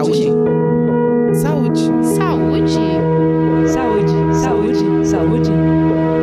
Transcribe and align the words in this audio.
Saúde. 0.00 0.32
Saúde. 1.34 1.80
Saúde. 2.16 2.72
Saúde. 3.68 4.14
Saúde. 4.34 5.06
Saúde. 5.06 5.50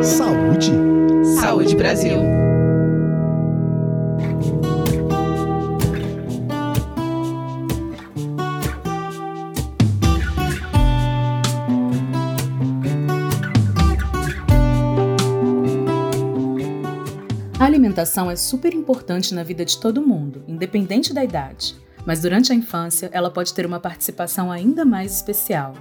Saúde. 0.02 0.72
Saúde 1.40 1.76
Brasil. 1.76 2.18
A 17.60 17.64
alimentação 17.64 18.28
é 18.28 18.34
super 18.34 18.74
importante 18.74 19.32
na 19.32 19.44
vida 19.44 19.64
de 19.64 19.78
todo 19.78 20.02
mundo, 20.02 20.42
independente 20.48 21.14
da 21.14 21.22
idade, 21.22 21.76
mas 22.08 22.22
durante 22.22 22.50
a 22.50 22.54
infância 22.54 23.10
ela 23.12 23.30
pode 23.30 23.52
ter 23.52 23.66
uma 23.66 23.78
participação 23.78 24.50
ainda 24.50 24.82
mais 24.82 25.14
especial. 25.14 25.74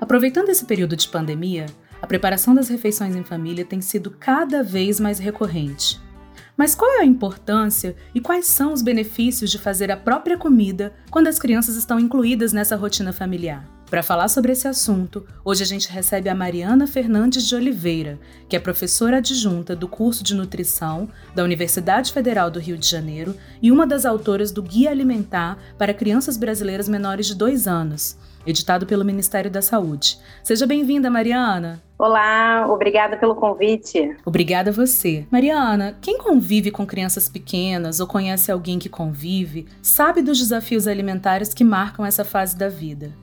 Aproveitando 0.00 0.48
esse 0.48 0.64
período 0.64 0.96
de 0.96 1.06
pandemia, 1.06 1.66
a 2.00 2.06
preparação 2.06 2.54
das 2.54 2.70
refeições 2.70 3.14
em 3.14 3.22
família 3.22 3.62
tem 3.62 3.78
sido 3.82 4.10
cada 4.10 4.62
vez 4.62 4.98
mais 4.98 5.18
recorrente. 5.18 6.00
Mas 6.56 6.74
qual 6.74 6.90
é 6.92 7.00
a 7.00 7.04
importância 7.04 7.94
e 8.14 8.22
quais 8.22 8.46
são 8.46 8.72
os 8.72 8.80
benefícios 8.80 9.50
de 9.50 9.58
fazer 9.58 9.90
a 9.90 9.98
própria 9.98 10.38
comida 10.38 10.94
quando 11.10 11.26
as 11.26 11.38
crianças 11.38 11.76
estão 11.76 12.00
incluídas 12.00 12.54
nessa 12.54 12.74
rotina 12.74 13.12
familiar? 13.12 13.68
Para 13.94 14.02
falar 14.02 14.26
sobre 14.26 14.50
esse 14.50 14.66
assunto, 14.66 15.24
hoje 15.44 15.62
a 15.62 15.66
gente 15.66 15.88
recebe 15.88 16.28
a 16.28 16.34
Mariana 16.34 16.84
Fernandes 16.84 17.46
de 17.46 17.54
Oliveira, 17.54 18.18
que 18.48 18.56
é 18.56 18.58
professora 18.58 19.18
adjunta 19.18 19.76
do 19.76 19.86
curso 19.86 20.24
de 20.24 20.34
nutrição 20.34 21.08
da 21.32 21.44
Universidade 21.44 22.12
Federal 22.12 22.50
do 22.50 22.58
Rio 22.58 22.76
de 22.76 22.90
Janeiro 22.90 23.36
e 23.62 23.70
uma 23.70 23.86
das 23.86 24.04
autoras 24.04 24.50
do 24.50 24.64
Guia 24.64 24.90
Alimentar 24.90 25.58
para 25.78 25.94
Crianças 25.94 26.36
Brasileiras 26.36 26.88
Menores 26.88 27.28
de 27.28 27.36
2 27.36 27.68
anos, 27.68 28.18
editado 28.44 28.84
pelo 28.84 29.04
Ministério 29.04 29.48
da 29.48 29.62
Saúde. 29.62 30.18
Seja 30.42 30.66
bem-vinda, 30.66 31.08
Mariana. 31.08 31.80
Olá, 31.96 32.66
obrigada 32.68 33.16
pelo 33.16 33.36
convite. 33.36 34.16
Obrigada 34.26 34.70
a 34.70 34.74
você. 34.74 35.24
Mariana, 35.30 35.96
quem 36.00 36.18
convive 36.18 36.72
com 36.72 36.84
crianças 36.84 37.28
pequenas 37.28 38.00
ou 38.00 38.08
conhece 38.08 38.50
alguém 38.50 38.76
que 38.76 38.88
convive, 38.88 39.68
sabe 39.80 40.20
dos 40.20 40.40
desafios 40.40 40.88
alimentares 40.88 41.54
que 41.54 41.62
marcam 41.62 42.04
essa 42.04 42.24
fase 42.24 42.58
da 42.58 42.68
vida. 42.68 43.22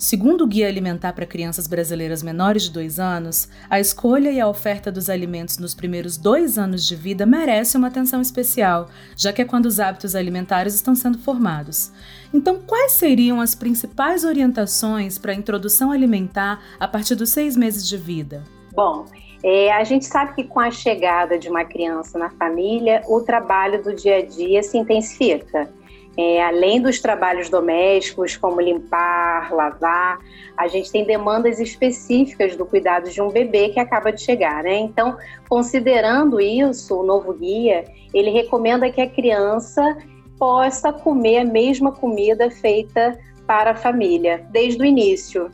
Segundo 0.00 0.44
o 0.44 0.46
Guia 0.46 0.66
Alimentar 0.66 1.12
para 1.12 1.26
Crianças 1.26 1.66
Brasileiras 1.66 2.22
Menores 2.22 2.62
de 2.62 2.70
2 2.72 2.98
anos, 2.98 3.50
a 3.68 3.78
escolha 3.78 4.32
e 4.32 4.40
a 4.40 4.48
oferta 4.48 4.90
dos 4.90 5.10
alimentos 5.10 5.58
nos 5.58 5.74
primeiros 5.74 6.16
dois 6.16 6.56
anos 6.56 6.86
de 6.86 6.96
vida 6.96 7.26
merece 7.26 7.76
uma 7.76 7.88
atenção 7.88 8.22
especial, 8.22 8.88
já 9.14 9.30
que 9.30 9.42
é 9.42 9.44
quando 9.44 9.66
os 9.66 9.78
hábitos 9.78 10.14
alimentares 10.16 10.74
estão 10.74 10.94
sendo 10.94 11.18
formados. 11.18 11.92
Então, 12.32 12.62
quais 12.66 12.92
seriam 12.92 13.42
as 13.42 13.54
principais 13.54 14.24
orientações 14.24 15.18
para 15.18 15.32
a 15.32 15.36
introdução 15.36 15.92
alimentar 15.92 16.62
a 16.80 16.88
partir 16.88 17.14
dos 17.14 17.28
seis 17.28 17.54
meses 17.54 17.86
de 17.86 17.98
vida? 17.98 18.42
Bom, 18.72 19.04
é, 19.44 19.70
a 19.70 19.84
gente 19.84 20.06
sabe 20.06 20.34
que 20.34 20.44
com 20.44 20.60
a 20.60 20.70
chegada 20.70 21.38
de 21.38 21.50
uma 21.50 21.66
criança 21.66 22.18
na 22.18 22.30
família, 22.30 23.02
o 23.06 23.20
trabalho 23.20 23.82
do 23.82 23.94
dia 23.94 24.16
a 24.16 24.24
dia 24.24 24.62
se 24.62 24.78
intensifica. 24.78 25.68
É, 26.16 26.42
além 26.42 26.80
dos 26.80 27.00
trabalhos 27.00 27.48
domésticos, 27.48 28.36
como 28.36 28.60
limpar, 28.60 29.52
lavar, 29.54 30.18
a 30.56 30.66
gente 30.66 30.90
tem 30.90 31.04
demandas 31.04 31.60
específicas 31.60 32.56
do 32.56 32.66
cuidado 32.66 33.08
de 33.08 33.22
um 33.22 33.28
bebê 33.28 33.70
que 33.70 33.80
acaba 33.80 34.12
de 34.12 34.20
chegar, 34.20 34.62
né? 34.62 34.78
Então, 34.78 35.16
considerando 35.48 36.40
isso, 36.40 36.98
o 36.98 37.02
novo 37.02 37.32
guia, 37.32 37.84
ele 38.12 38.30
recomenda 38.30 38.90
que 38.90 39.00
a 39.00 39.08
criança 39.08 39.96
possa 40.38 40.92
comer 40.92 41.38
a 41.38 41.44
mesma 41.44 41.92
comida 41.92 42.50
feita 42.50 43.18
para 43.46 43.70
a 43.70 43.74
família, 43.74 44.46
desde 44.50 44.82
o 44.82 44.84
início. 44.84 45.50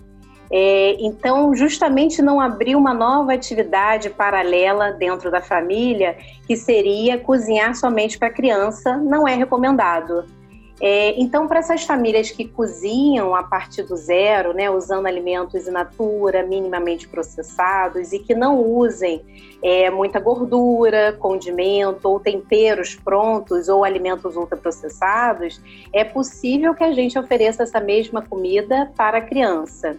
É, 0.50 0.96
então, 1.00 1.54
justamente 1.54 2.22
não 2.22 2.40
abrir 2.40 2.76
uma 2.76 2.94
nova 2.94 3.32
atividade 3.32 4.10
paralela 4.10 4.92
dentro 4.92 5.30
da 5.30 5.40
família, 5.40 6.16
que 6.46 6.56
seria 6.56 7.18
cozinhar 7.18 7.74
somente 7.74 8.18
para 8.18 8.28
a 8.28 8.32
criança, 8.32 8.96
não 8.96 9.26
é 9.26 9.34
recomendado. 9.34 10.24
É, 10.80 11.18
então, 11.18 11.48
para 11.48 11.60
essas 11.60 11.84
famílias 11.84 12.30
que 12.30 12.46
cozinham 12.46 13.34
a 13.34 13.42
partir 13.42 13.82
do 13.82 13.96
zero, 13.96 14.52
né, 14.52 14.68
usando 14.70 15.06
alimentos 15.06 15.66
in 15.66 15.70
natura, 15.70 16.42
minimamente 16.42 17.08
processados 17.08 18.12
e 18.12 18.18
que 18.18 18.34
não 18.34 18.62
usem 18.62 19.24
é, 19.62 19.90
muita 19.90 20.20
gordura, 20.20 21.14
condimento 21.14 22.08
ou 22.08 22.20
temperos 22.20 22.94
prontos 22.94 23.68
ou 23.68 23.84
alimentos 23.84 24.36
ultraprocessados, 24.36 25.60
é 25.94 26.04
possível 26.04 26.74
que 26.74 26.84
a 26.84 26.92
gente 26.92 27.18
ofereça 27.18 27.62
essa 27.62 27.80
mesma 27.80 28.20
comida 28.20 28.92
para 28.94 29.18
a 29.18 29.22
criança. 29.22 29.96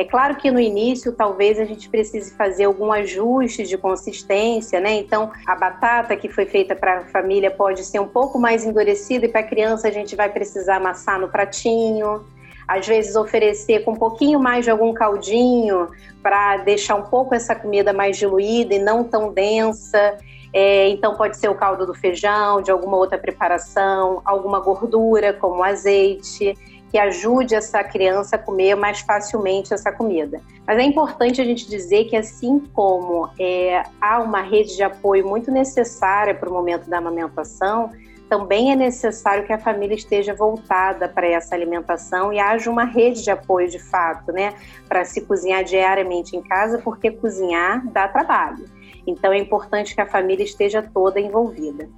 É 0.00 0.04
claro 0.06 0.36
que 0.36 0.50
no 0.50 0.58
início 0.58 1.12
talvez 1.12 1.60
a 1.60 1.64
gente 1.66 1.86
precise 1.90 2.34
fazer 2.34 2.64
algum 2.64 2.90
ajuste 2.90 3.64
de 3.64 3.76
consistência, 3.76 4.80
né? 4.80 4.94
Então, 4.94 5.30
a 5.46 5.54
batata 5.54 6.16
que 6.16 6.26
foi 6.26 6.46
feita 6.46 6.74
para 6.74 7.00
a 7.00 7.04
família 7.04 7.50
pode 7.50 7.84
ser 7.84 8.00
um 8.00 8.08
pouco 8.08 8.38
mais 8.38 8.64
endurecida 8.64 9.26
e 9.26 9.28
para 9.28 9.40
a 9.42 9.46
criança 9.46 9.88
a 9.88 9.90
gente 9.90 10.16
vai 10.16 10.30
precisar 10.30 10.76
amassar 10.76 11.20
no 11.20 11.28
pratinho. 11.28 12.24
Às 12.66 12.86
vezes 12.86 13.14
oferecer 13.14 13.84
com 13.84 13.90
um 13.90 13.96
pouquinho 13.96 14.40
mais 14.40 14.64
de 14.64 14.70
algum 14.70 14.94
caldinho 14.94 15.88
para 16.22 16.56
deixar 16.56 16.94
um 16.94 17.02
pouco 17.02 17.34
essa 17.34 17.54
comida 17.54 17.92
mais 17.92 18.16
diluída 18.16 18.74
e 18.74 18.78
não 18.78 19.04
tão 19.04 19.30
densa. 19.30 20.16
É, 20.50 20.88
então 20.88 21.14
pode 21.14 21.36
ser 21.36 21.50
o 21.50 21.54
caldo 21.54 21.84
do 21.84 21.92
feijão, 21.92 22.62
de 22.62 22.70
alguma 22.70 22.96
outra 22.96 23.18
preparação, 23.18 24.22
alguma 24.24 24.60
gordura 24.60 25.34
como 25.34 25.62
azeite 25.62 26.56
que 26.90 26.98
ajude 26.98 27.54
essa 27.54 27.84
criança 27.84 28.36
a 28.36 28.38
comer 28.38 28.74
mais 28.74 29.00
facilmente 29.00 29.72
essa 29.72 29.92
comida. 29.92 30.40
Mas 30.66 30.78
é 30.78 30.82
importante 30.82 31.40
a 31.40 31.44
gente 31.44 31.68
dizer 31.68 32.04
que, 32.04 32.16
assim 32.16 32.60
como 32.72 33.28
é, 33.38 33.82
há 34.00 34.20
uma 34.20 34.40
rede 34.40 34.76
de 34.76 34.82
apoio 34.82 35.26
muito 35.26 35.50
necessária 35.50 36.34
para 36.34 36.48
o 36.48 36.52
momento 36.52 36.90
da 36.90 36.98
amamentação, 36.98 37.90
também 38.28 38.70
é 38.70 38.76
necessário 38.76 39.44
que 39.44 39.52
a 39.52 39.58
família 39.58 39.94
esteja 39.94 40.32
voltada 40.32 41.08
para 41.08 41.26
essa 41.26 41.54
alimentação 41.54 42.32
e 42.32 42.38
haja 42.38 42.70
uma 42.70 42.84
rede 42.84 43.24
de 43.24 43.30
apoio 43.30 43.68
de 43.68 43.80
fato, 43.80 44.30
né, 44.32 44.54
para 44.88 45.04
se 45.04 45.22
cozinhar 45.22 45.64
diariamente 45.64 46.36
em 46.36 46.40
casa, 46.40 46.78
porque 46.78 47.10
cozinhar 47.10 47.84
dá 47.88 48.06
trabalho. 48.06 48.64
Então 49.04 49.32
é 49.32 49.38
importante 49.38 49.94
que 49.94 50.00
a 50.00 50.06
família 50.06 50.44
esteja 50.44 50.80
toda 50.80 51.18
envolvida. 51.18 51.88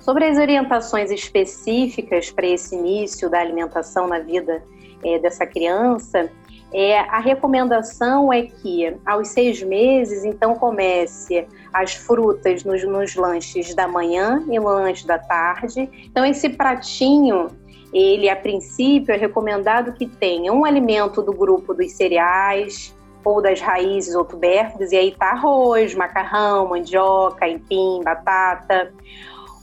Sobre 0.00 0.24
as 0.24 0.38
orientações 0.38 1.10
específicas 1.10 2.30
para 2.30 2.46
esse 2.46 2.74
início 2.74 3.28
da 3.28 3.38
alimentação 3.38 4.06
na 4.06 4.18
vida 4.18 4.62
é, 5.04 5.18
dessa 5.18 5.46
criança, 5.46 6.30
é, 6.72 7.00
a 7.00 7.18
recomendação 7.18 8.32
é 8.32 8.42
que 8.42 8.96
aos 9.04 9.28
seis 9.28 9.62
meses, 9.62 10.24
então, 10.24 10.54
comece 10.54 11.46
as 11.72 11.94
frutas 11.94 12.64
nos, 12.64 12.82
nos 12.84 13.14
lanches 13.14 13.74
da 13.74 13.86
manhã 13.86 14.42
e 14.48 14.58
lanche 14.58 15.06
da 15.06 15.18
tarde. 15.18 15.88
Então, 16.06 16.24
esse 16.24 16.48
pratinho, 16.48 17.48
ele 17.92 18.30
a 18.30 18.36
princípio 18.36 19.12
é 19.12 19.18
recomendado 19.18 19.92
que 19.92 20.06
tenha 20.06 20.52
um 20.52 20.64
alimento 20.64 21.20
do 21.20 21.32
grupo 21.32 21.74
dos 21.74 21.92
cereais, 21.92 22.96
ou 23.22 23.42
das 23.42 23.60
raízes 23.60 24.14
ou 24.14 24.24
tubérculos, 24.24 24.92
e 24.92 24.96
aí 24.96 25.14
tá 25.14 25.32
arroz, 25.32 25.94
macarrão, 25.94 26.68
mandioca, 26.68 27.46
empim, 27.46 28.00
batata 28.02 28.90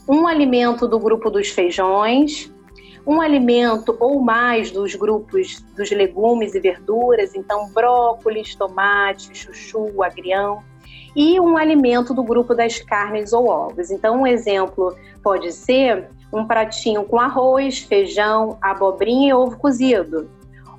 um 0.08 0.28
alimento 0.28 0.88
do 0.88 1.00
grupo 1.00 1.30
dos 1.30 1.50
feijões, 1.50 2.52
um 3.06 3.22
alimento 3.22 3.96
ou 4.00 4.22
mais 4.22 4.72
dos 4.72 4.96
grupos 4.96 5.64
dos 5.76 5.90
legumes 5.92 6.54
e 6.56 6.60
verduras, 6.60 7.36
então 7.36 7.70
brócolis, 7.70 8.56
tomate, 8.56 9.30
chuchu, 9.34 10.04
agrião, 10.04 10.62
e 11.16 11.40
um 11.40 11.58
alimento 11.58 12.14
do 12.14 12.24
grupo 12.24 12.54
das 12.54 12.80
carnes 12.80 13.34
ou 13.34 13.48
ovos. 13.48 13.90
Então, 13.90 14.22
um 14.22 14.28
exemplo 14.28 14.96
pode 15.24 15.52
ser 15.52 16.10
um 16.32 16.46
pratinho 16.46 17.04
com 17.04 17.20
arroz, 17.20 17.80
feijão, 17.80 18.58
abobrinha 18.62 19.30
e 19.30 19.34
ovo 19.34 19.58
cozido. 19.58 20.30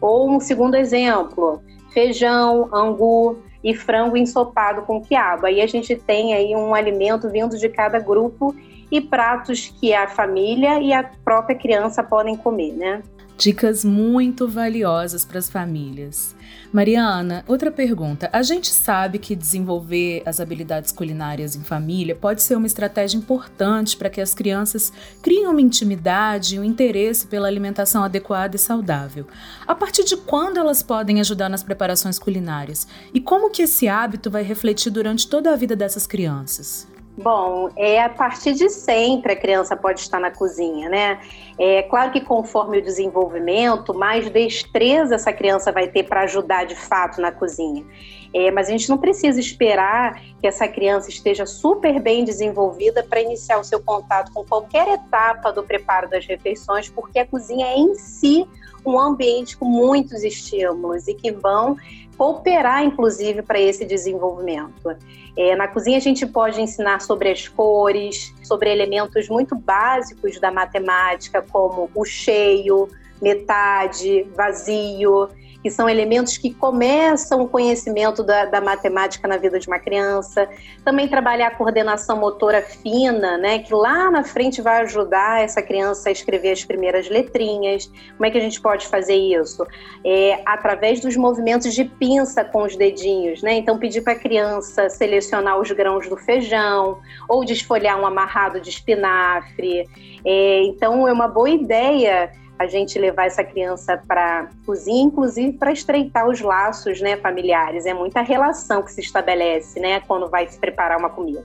Ou 0.01 0.31
um 0.31 0.39
segundo 0.39 0.77
exemplo, 0.77 1.61
feijão, 1.93 2.69
angu 2.73 3.39
e 3.65 3.75
frango 3.75 4.17
ensopado 4.17 4.83
com 4.83 5.03
quiabo. 5.03 5.47
Aí 5.47 5.61
a 5.61 5.67
gente 5.67 5.97
tem 5.97 6.35
aí 6.35 6.55
um 6.55 6.75
alimento 6.75 7.29
vindo 7.29 7.59
de 7.59 7.69
cada 7.69 7.99
grupo 7.99 8.55
e 8.91 9.01
pratos 9.01 9.75
que 9.81 9.93
a 9.93 10.09
família 10.09 10.81
e 10.81 10.93
a 10.93 11.05
própria 11.25 11.57
criança 11.57 12.03
podem 12.03 12.37
comer, 12.37 12.73
né? 12.73 13.03
Dicas 13.39 13.85
muito 13.85 14.49
valiosas 14.49 15.25
para 15.25 15.39
as 15.39 15.49
famílias. 15.49 16.35
Mariana, 16.73 17.45
outra 17.47 17.71
pergunta. 17.71 18.29
A 18.33 18.43
gente 18.43 18.67
sabe 18.67 19.17
que 19.21 19.37
desenvolver 19.37 20.25
as 20.27 20.41
habilidades 20.41 20.91
culinárias 20.91 21.55
em 21.55 21.63
família 21.63 22.17
pode 22.17 22.43
ser 22.43 22.57
uma 22.57 22.67
estratégia 22.67 23.17
importante 23.17 23.97
para 23.97 24.11
que 24.11 24.21
as 24.21 24.35
crianças 24.35 24.93
criem 25.23 25.47
uma 25.47 25.61
intimidade 25.61 26.57
e 26.57 26.59
um 26.59 26.65
interesse 26.65 27.29
pela 27.29 27.47
alimentação 27.47 28.03
adequada 28.03 28.57
e 28.57 28.59
saudável. 28.59 29.25
A 29.65 29.75
partir 29.75 30.03
de 30.03 30.17
quando 30.17 30.59
elas 30.59 30.83
podem 30.83 31.21
ajudar 31.21 31.49
nas 31.49 31.63
preparações 31.63 32.19
culinárias? 32.19 32.89
E 33.15 33.21
como 33.21 33.51
que 33.51 33.63
esse 33.63 33.87
hábito 33.87 34.33
vai 34.33 34.43
refletir 34.43 34.91
durante 34.91 35.29
toda 35.29 35.53
a 35.53 35.57
vida 35.57 35.77
dessas 35.77 36.09
crianças? 36.09 36.88
Bom, 37.21 37.69
é 37.75 38.01
a 38.01 38.09
partir 38.09 38.53
de 38.53 38.71
sempre 38.71 39.33
a 39.33 39.37
criança 39.37 39.77
pode 39.77 39.99
estar 39.99 40.21
na 40.21 40.31
cozinha, 40.31 40.89
né? 40.89 41.21
É 41.59 41.83
claro 41.83 42.13
que 42.13 42.21
conforme 42.21 42.79
o 42.79 42.83
desenvolvimento, 42.83 43.93
mais 43.93 44.31
destreza 44.31 45.17
essa 45.17 45.33
criança 45.33 45.73
vai 45.73 45.89
ter 45.89 46.05
para 46.05 46.21
ajudar 46.21 46.65
de 46.65 46.77
fato 46.77 47.21
na 47.21 47.33
cozinha. 47.33 47.85
É, 48.33 48.53
mas 48.53 48.69
a 48.69 48.71
gente 48.71 48.89
não 48.89 48.99
precisa 48.99 49.41
esperar 49.41 50.23
que 50.41 50.47
essa 50.47 50.69
criança 50.69 51.09
esteja 51.09 51.45
super 51.45 52.01
bem 52.01 52.25
desenvolvida 52.25 53.03
para 53.03 53.21
iniciar 53.21 53.59
o 53.59 53.65
seu 53.65 53.83
contato 53.83 54.33
com 54.33 54.45
qualquer 54.45 54.87
etapa 54.87 55.51
do 55.51 55.65
preparo 55.65 56.09
das 56.09 56.25
refeições, 56.25 56.89
porque 56.89 57.19
a 57.19 57.27
cozinha 57.27 57.67
é 57.67 57.79
em 57.79 57.97
si 57.97 58.47
um 58.87 58.97
ambiente 58.97 59.57
com 59.57 59.65
muitos 59.65 60.23
estímulos 60.23 61.09
e 61.09 61.15
que 61.15 61.33
vão 61.33 61.77
cooperar, 62.17 62.85
inclusive, 62.85 63.43
para 63.43 63.61
esse 63.61 63.85
desenvolvimento. 63.85 64.97
É, 65.41 65.55
na 65.55 65.69
cozinha, 65.69 65.99
a 65.99 66.01
gente 66.01 66.27
pode 66.27 66.61
ensinar 66.61 67.01
sobre 67.01 67.31
as 67.31 67.47
cores, 67.47 68.35
sobre 68.43 68.73
elementos 68.73 69.29
muito 69.29 69.55
básicos 69.55 70.41
da 70.41 70.51
matemática, 70.51 71.41
como 71.41 71.89
o 71.95 72.05
cheio, 72.05 72.89
metade, 73.23 74.25
vazio 74.35 75.29
que 75.63 75.71
são 75.71 75.89
elementos 75.89 76.39
que 76.39 76.55
começam 76.55 77.43
o 77.43 77.49
conhecimento 77.49 78.23
da, 78.23 78.45
da, 78.45 78.61
matemática 78.61 79.27
na 79.27 79.37
vida 79.37 79.59
de 79.59 79.67
uma 79.67 79.79
criança. 79.79 80.49
Também 80.85 81.09
trabalhar 81.09 81.49
a 81.49 81.51
coordenação 81.51 82.17
motora 82.17 82.63
fina, 82.63 83.37
né, 83.37 83.59
que 83.59 83.75
lá 83.75 84.11
na 84.11 84.23
frente 84.23 84.63
vai 84.63 84.83
ajudar 84.83 85.43
essa 85.43 85.61
criança 85.61 86.09
a 86.09 86.13
escrever 86.13 86.53
as 86.53 86.65
primeiras 86.65 87.09
letrinhas. 87.09 87.91
Como 88.17 88.27
é 88.27 88.31
que 88.31 88.39
a 88.39 88.41
gente 88.41 88.61
pode 88.61 88.87
fazer 88.87 89.17
isso? 89.17 89.67
É, 90.05 90.41
através 90.47 91.01
dos 91.01 91.17
movimentos 91.17 91.75
de 91.75 91.85
pinça 91.85 92.45
com 92.45 92.63
os 92.63 92.77
dedinhos, 92.77 93.43
né? 93.43 93.55
Então, 93.55 93.79
pedir 93.79 94.03
para 94.03 94.13
a 94.13 94.19
criança 94.19 94.89
selecionar 94.89 95.59
os 95.59 95.71
grãos 95.73 96.09
do 96.09 96.17
feijão 96.17 97.01
ou 97.29 97.45
desfolhar 97.45 98.01
um 98.01 98.07
amarrado 98.07 98.61
de 98.61 98.71
espinafre. 98.71 99.89
É, 100.25 100.63
então, 100.63 101.07
é 101.09 101.13
uma 101.13 101.27
boa 101.27 101.51
ideia 101.51 102.31
a 102.59 102.67
gente 102.67 102.99
levar 102.99 103.27
essa 103.27 103.45
criança 103.45 104.03
para 104.07 104.49
cozinha, 104.67 105.05
inclusive 105.05 105.53
para 105.53 105.71
estreitar 105.71 106.29
os 106.29 106.41
laços, 106.41 107.01
né, 107.01 107.17
familiares. 107.17 107.87
É 107.87 107.95
muita 107.95 108.21
relação 108.21 108.83
que 108.83 108.93
se 108.93 109.01
estabelece, 109.01 109.79
né, 109.79 110.01
quando 110.01 110.29
vai 110.29 110.49
se 110.49 110.59
preparar 110.59 110.99
uma 110.99 111.11
comida. 111.11 111.45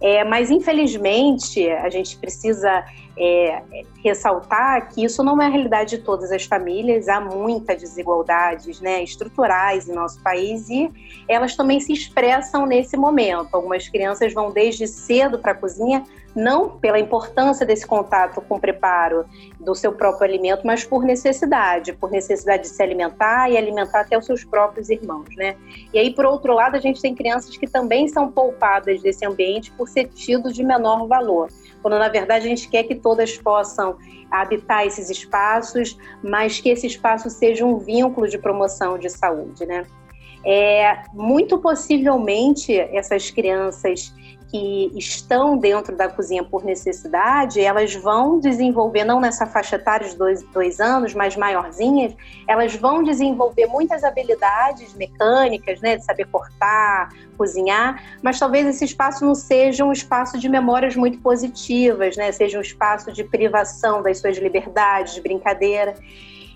É, 0.00 0.22
mas, 0.22 0.50
infelizmente, 0.50 1.68
a 1.68 1.88
gente 1.88 2.16
precisa 2.18 2.84
é, 3.18 3.62
ressaltar 4.04 4.88
que 4.90 5.04
isso 5.04 5.24
não 5.24 5.42
é 5.42 5.46
a 5.46 5.48
realidade 5.48 5.96
de 5.96 6.02
todas 6.02 6.30
as 6.30 6.44
famílias, 6.44 7.08
há 7.08 7.20
muitas 7.20 7.80
desigualdades 7.80 8.80
né, 8.80 9.02
estruturais 9.02 9.88
em 9.88 9.92
nosso 9.92 10.22
país 10.22 10.68
e 10.70 10.88
elas 11.26 11.56
também 11.56 11.80
se 11.80 11.92
expressam 11.92 12.64
nesse 12.64 12.96
momento. 12.96 13.48
Algumas 13.52 13.88
crianças 13.88 14.32
vão 14.32 14.52
desde 14.52 14.86
cedo 14.86 15.40
para 15.40 15.50
a 15.50 15.54
cozinha, 15.54 16.04
não 16.38 16.78
pela 16.78 16.98
importância 16.98 17.66
desse 17.66 17.86
contato 17.86 18.40
com 18.40 18.56
o 18.56 18.60
preparo 18.60 19.26
do 19.58 19.74
seu 19.74 19.92
próprio 19.92 20.24
alimento, 20.24 20.66
mas 20.66 20.84
por 20.84 21.02
necessidade, 21.02 21.92
por 21.92 22.10
necessidade 22.10 22.62
de 22.62 22.68
se 22.68 22.82
alimentar 22.82 23.50
e 23.50 23.56
alimentar 23.56 24.00
até 24.00 24.16
os 24.16 24.24
seus 24.24 24.44
próprios 24.44 24.88
irmãos, 24.88 25.28
né? 25.36 25.56
E 25.92 25.98
aí, 25.98 26.14
por 26.14 26.24
outro 26.24 26.54
lado, 26.54 26.76
a 26.76 26.80
gente 26.80 27.02
tem 27.02 27.14
crianças 27.14 27.56
que 27.56 27.66
também 27.66 28.08
são 28.08 28.30
poupadas 28.30 29.02
desse 29.02 29.26
ambiente 29.26 29.70
por 29.72 29.88
ser 29.88 30.06
tidos 30.08 30.54
de 30.54 30.64
menor 30.64 31.06
valor 31.06 31.48
quando 31.82 31.98
na 31.98 32.08
verdade 32.08 32.46
a 32.46 32.48
gente 32.48 32.68
quer 32.68 32.84
que 32.84 32.94
todas 32.94 33.36
possam 33.38 33.96
habitar 34.30 34.86
esses 34.86 35.08
espaços, 35.08 35.96
mas 36.22 36.60
que 36.60 36.68
esse 36.68 36.86
espaço 36.86 37.30
seja 37.30 37.64
um 37.64 37.78
vínculo 37.78 38.28
de 38.28 38.38
promoção 38.38 38.98
de 38.98 39.08
saúde, 39.08 39.64
né? 39.64 39.86
É, 40.44 41.02
muito 41.12 41.58
possivelmente 41.58 42.78
essas 42.78 43.30
crianças 43.30 44.14
que 44.48 44.90
estão 44.96 45.58
dentro 45.58 45.94
da 45.94 46.08
cozinha 46.08 46.42
por 46.42 46.64
necessidade, 46.64 47.60
elas 47.60 47.94
vão 47.94 48.40
desenvolver, 48.40 49.04
não 49.04 49.20
nessa 49.20 49.46
faixa 49.46 49.76
etária 49.76 50.08
de 50.08 50.16
dois, 50.16 50.42
dois 50.42 50.80
anos, 50.80 51.14
mas 51.14 51.36
maiorzinhas, 51.36 52.14
elas 52.46 52.74
vão 52.74 53.02
desenvolver 53.02 53.66
muitas 53.66 54.02
habilidades 54.02 54.94
mecânicas, 54.94 55.80
né, 55.80 55.96
de 55.96 56.04
saber 56.04 56.26
cortar, 56.26 57.10
cozinhar, 57.36 58.02
mas 58.22 58.38
talvez 58.38 58.66
esse 58.66 58.84
espaço 58.84 59.24
não 59.24 59.34
seja 59.34 59.84
um 59.84 59.92
espaço 59.92 60.38
de 60.38 60.48
memórias 60.48 60.96
muito 60.96 61.18
positivas, 61.20 62.16
né, 62.16 62.32
seja 62.32 62.58
um 62.58 62.62
espaço 62.62 63.12
de 63.12 63.24
privação 63.24 64.02
das 64.02 64.18
suas 64.18 64.38
liberdades, 64.38 65.14
de 65.14 65.20
brincadeira 65.20 65.94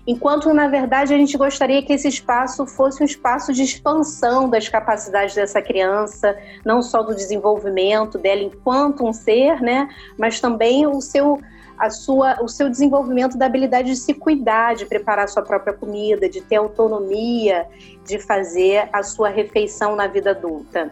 enquanto 0.05 0.53
na 0.53 0.67
verdade 0.67 1.13
a 1.13 1.17
gente 1.17 1.37
gostaria 1.37 1.81
que 1.81 1.93
esse 1.93 2.07
espaço 2.07 2.65
fosse 2.65 3.01
um 3.01 3.05
espaço 3.05 3.53
de 3.53 3.63
expansão 3.63 4.49
das 4.49 4.67
capacidades 4.67 5.35
dessa 5.35 5.61
criança, 5.61 6.37
não 6.65 6.81
só 6.81 7.01
do 7.01 7.15
desenvolvimento 7.15 8.17
dela 8.17 8.41
enquanto 8.41 9.05
um 9.05 9.13
ser, 9.13 9.61
né, 9.61 9.87
mas 10.17 10.39
também 10.39 10.85
o 10.85 11.01
seu 11.01 11.39
a 11.75 11.89
sua, 11.89 12.41
o 12.41 12.47
seu 12.47 12.69
desenvolvimento 12.69 13.35
da 13.35 13.47
habilidade 13.47 13.89
de 13.89 13.97
se 13.97 14.13
cuidar, 14.13 14.75
de 14.75 14.85
preparar 14.85 15.25
a 15.25 15.27
sua 15.27 15.41
própria 15.41 15.73
comida, 15.73 16.29
de 16.29 16.39
ter 16.39 16.55
autonomia 16.55 17.65
de 18.05 18.19
fazer 18.19 18.87
a 18.91 19.01
sua 19.01 19.29
refeição 19.29 19.95
na 19.95 20.07
vida 20.07 20.31
adulta. 20.31 20.91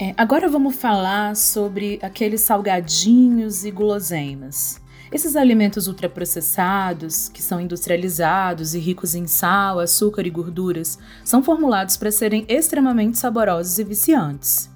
É, 0.00 0.12
agora 0.16 0.48
vamos 0.48 0.76
falar 0.76 1.36
sobre 1.36 1.98
aqueles 2.02 2.42
salgadinhos 2.42 3.64
e 3.64 3.70
guloseimas. 3.70 4.80
Esses 5.10 5.36
alimentos 5.36 5.86
ultraprocessados, 5.86 7.28
que 7.28 7.40
são 7.40 7.60
industrializados 7.60 8.74
e 8.74 8.78
ricos 8.78 9.14
em 9.14 9.26
sal, 9.26 9.78
açúcar 9.78 10.26
e 10.26 10.30
gorduras, 10.30 10.98
são 11.24 11.42
formulados 11.42 11.96
para 11.96 12.10
serem 12.10 12.44
extremamente 12.48 13.16
saborosos 13.16 13.78
e 13.78 13.84
viciantes. 13.84 14.68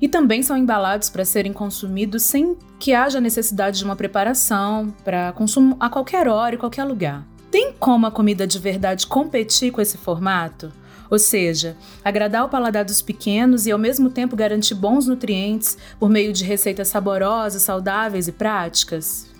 E 0.00 0.08
também 0.08 0.42
são 0.42 0.56
embalados 0.56 1.08
para 1.08 1.24
serem 1.24 1.52
consumidos 1.52 2.22
sem 2.24 2.56
que 2.78 2.92
haja 2.92 3.20
necessidade 3.20 3.78
de 3.78 3.84
uma 3.84 3.96
preparação 3.96 4.92
para 5.04 5.32
consumo 5.32 5.76
a 5.80 5.88
qualquer 5.88 6.28
hora 6.28 6.54
e 6.54 6.58
qualquer 6.58 6.84
lugar. 6.84 7.26
Tem 7.50 7.72
como 7.72 8.06
a 8.06 8.10
comida 8.10 8.46
de 8.46 8.58
verdade 8.58 9.06
competir 9.06 9.70
com 9.70 9.80
esse 9.80 9.96
formato? 9.96 10.72
Ou 11.08 11.18
seja, 11.18 11.76
agradar 12.02 12.44
o 12.44 12.48
paladar 12.48 12.84
dos 12.84 13.02
pequenos 13.02 13.66
e 13.66 13.70
ao 13.70 13.78
mesmo 13.78 14.10
tempo 14.10 14.34
garantir 14.34 14.74
bons 14.74 15.06
nutrientes 15.06 15.78
por 16.00 16.08
meio 16.08 16.32
de 16.32 16.44
receitas 16.44 16.88
saborosas, 16.88 17.62
saudáveis 17.62 18.28
e 18.28 18.32
práticas? 18.32 19.31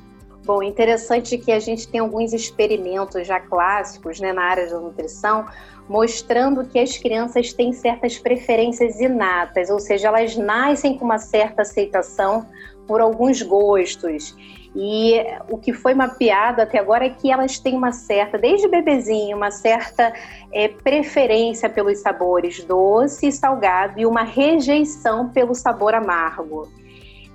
Bom, 0.44 0.60
interessante 0.60 1.38
que 1.38 1.52
a 1.52 1.60
gente 1.60 1.86
tem 1.86 2.00
alguns 2.00 2.32
experimentos 2.32 3.26
já 3.26 3.38
clássicos 3.38 4.18
né, 4.18 4.32
na 4.32 4.42
área 4.42 4.68
da 4.68 4.80
nutrição, 4.80 5.46
mostrando 5.88 6.64
que 6.64 6.80
as 6.80 6.98
crianças 6.98 7.52
têm 7.52 7.72
certas 7.72 8.18
preferências 8.18 8.98
inatas, 9.00 9.70
ou 9.70 9.78
seja, 9.78 10.08
elas 10.08 10.36
nascem 10.36 10.98
com 10.98 11.04
uma 11.04 11.18
certa 11.18 11.62
aceitação 11.62 12.46
por 12.88 13.00
alguns 13.00 13.40
gostos. 13.40 14.36
E 14.74 15.14
o 15.48 15.58
que 15.58 15.72
foi 15.72 15.94
mapeado 15.94 16.62
até 16.62 16.78
agora 16.78 17.04
é 17.04 17.10
que 17.10 17.30
elas 17.30 17.58
têm 17.58 17.76
uma 17.76 17.92
certa, 17.92 18.36
desde 18.36 18.66
bebezinho, 18.66 19.36
uma 19.36 19.50
certa 19.50 20.12
é, 20.50 20.66
preferência 20.66 21.68
pelos 21.68 21.98
sabores 21.98 22.64
doce 22.64 23.28
e 23.28 23.32
salgado 23.32 24.00
e 24.00 24.06
uma 24.06 24.22
rejeição 24.22 25.28
pelo 25.28 25.54
sabor 25.54 25.94
amargo. 25.94 26.68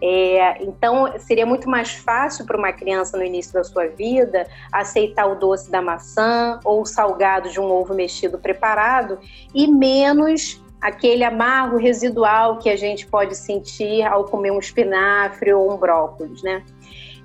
É, 0.01 0.63
então, 0.63 1.12
seria 1.20 1.46
muito 1.46 1.70
mais 1.70 1.92
fácil 1.92 2.46
para 2.46 2.58
uma 2.58 2.72
criança 2.72 3.18
no 3.18 3.24
início 3.24 3.54
da 3.54 3.63
sua 3.63 3.88
vida 3.88 4.46
aceitar 4.72 5.25
o 5.25 5.36
doce 5.36 5.72
da 5.72 5.82
maçã 5.82 6.60
ou 6.63 6.82
o 6.82 6.86
salgado 6.86 7.50
de 7.50 7.60
um 7.60 7.72
ovo 7.72 7.96
mexido 7.96 8.38
preparado 8.38 9.18
e 9.54 9.68
menos 9.68 10.62
aquele 10.80 11.24
amargo 11.24 11.77
residual 11.77 12.60
que 12.60 12.70
a 12.70 12.75
gente 12.75 13.08
pode 13.08 13.36
sentir 13.36 14.04
ao 14.04 14.25
comer 14.25 14.51
um 14.51 14.60
espinafre 14.60 15.51
ou 15.51 15.74
um 15.74 15.77
brócolis, 15.77 16.44
né? 16.44 16.63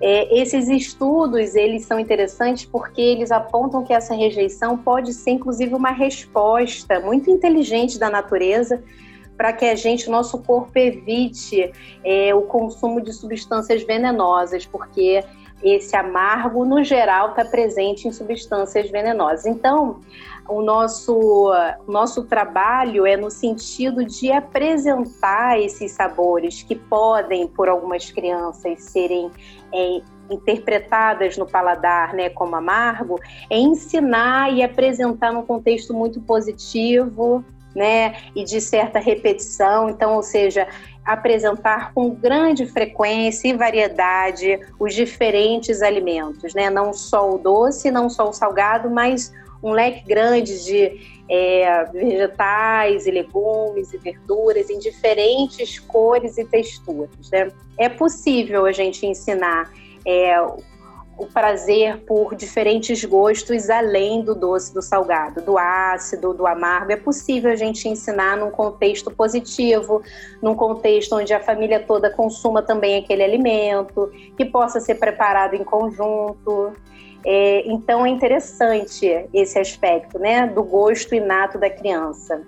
É, 0.01 0.41
esses 0.41 0.69
estudos 0.69 1.55
eles 1.55 1.85
são 1.85 2.01
interessantes 2.01 2.65
porque 2.65 3.01
eles 3.01 3.31
apontam 3.31 3.85
que 3.85 3.93
essa 3.93 4.15
rejeição 4.15 4.77
pode 4.77 5.13
ser 5.13 5.33
inclusive 5.33 5.75
uma 5.75 5.93
resposta 5.93 6.99
muito 6.99 7.31
inteligente 7.31 8.01
da 8.01 8.11
natureza 8.11 8.83
para 9.37 9.53
que 9.53 9.65
a 9.65 9.75
gente, 9.75 10.11
nosso 10.11 10.39
corpo, 10.39 10.79
evite 10.79 11.73
é, 12.05 12.35
o 12.35 12.43
consumo 12.43 13.01
de 13.01 13.13
substâncias 13.13 13.83
venenosas, 13.83 14.67
porque 14.67 15.25
esse 15.63 15.95
amargo, 15.97 16.65
no 16.65 16.83
geral, 16.83 17.31
está 17.31 17.45
presente 17.45 18.09
em 18.09 18.13
substâncias 18.13 18.91
venenosas. 18.91 19.47
Então, 19.47 20.01
o 20.49 20.61
nosso, 20.61 21.51
nosso 21.87 22.25
trabalho 22.25 23.07
é 23.07 23.17
no 23.17 23.31
sentido 23.31 24.05
de 24.05 24.33
apresentar 24.33 25.61
esses 25.61 25.93
sabores 25.93 26.63
que 26.63 26.75
podem, 26.75 27.47
por 27.47 27.69
algumas 27.69 28.11
crianças, 28.11 28.83
serem 28.83 29.31
é, 29.73 30.01
interpretadas 30.29 31.37
no 31.37 31.47
paladar 31.47 32.13
né, 32.15 32.29
como 32.29 32.57
amargo, 32.57 33.21
é 33.49 33.57
ensinar 33.57 34.53
e 34.53 34.63
apresentar 34.63 35.33
num 35.33 35.43
contexto 35.43 35.95
muito 35.95 36.21
positivo, 36.21 37.45
né, 37.75 38.15
e 38.35 38.45
de 38.45 38.61
certa 38.61 38.99
repetição, 38.99 39.89
então, 39.89 40.17
ou 40.17 40.23
seja, 40.23 40.67
apresentar 41.05 41.93
com 41.93 42.11
grande 42.11 42.67
frequência 42.67 43.49
e 43.49 43.53
variedade 43.53 44.61
os 44.79 44.95
diferentes 44.95 45.83
alimentos, 45.83 46.55
né, 46.55 46.71
não 46.71 46.93
só 46.93 47.35
o 47.35 47.39
doce, 47.39 47.91
não 47.91 48.09
só 48.09 48.29
o 48.29 48.33
salgado, 48.33 48.91
mas 48.91 49.33
um 49.63 49.71
leque 49.71 50.05
grande 50.07 50.65
de 50.65 51.23
é, 51.29 51.85
vegetais 51.85 53.07
e 53.07 53.11
legumes 53.11 53.93
e 53.93 53.99
verduras 53.99 54.69
em 54.69 54.79
diferentes 54.79 55.79
cores 55.79 56.37
e 56.37 56.45
texturas. 56.45 57.31
Né? 57.31 57.51
É 57.79 57.89
possível 57.89 58.67
a 58.67 58.73
gente 58.73 59.07
ensinar 59.07 59.73
é, 60.05 60.35
o 61.23 61.27
prazer 61.27 61.99
por 62.05 62.35
diferentes 62.35 63.05
gostos 63.05 63.71
além 63.71 64.23
do 64.23 64.35
doce, 64.35 64.75
do 64.75 64.83
salgado, 64.83 65.41
do 65.41 65.57
ácido, 65.57 66.35
do 66.35 66.47
amargo. 66.47 66.91
É 66.91 66.97
possível 66.97 67.53
a 67.53 67.57
gente 67.57 67.89
ensinar 67.89 68.37
num 68.37 68.51
contexto 68.51 69.11
positivo, 69.11 70.03
num 70.43 70.55
contexto 70.55 71.15
onde 71.15 71.33
a 71.33 71.39
família 71.39 71.79
toda 71.79 72.11
consuma 72.11 72.61
também 72.61 72.99
aquele 72.99 73.23
alimento, 73.23 74.11
que 74.37 74.45
possa 74.45 74.81
ser 74.81 74.97
preparado 74.97 75.55
em 75.55 75.63
conjunto. 75.63 76.73
É, 77.25 77.63
então 77.67 78.05
é 78.05 78.09
interessante 78.09 79.29
esse 79.33 79.57
aspecto, 79.59 80.19
né, 80.19 80.49
do 80.49 80.65
gosto 80.65 81.15
inato 81.15 81.57
da 81.57 81.71
criança. 81.71 82.43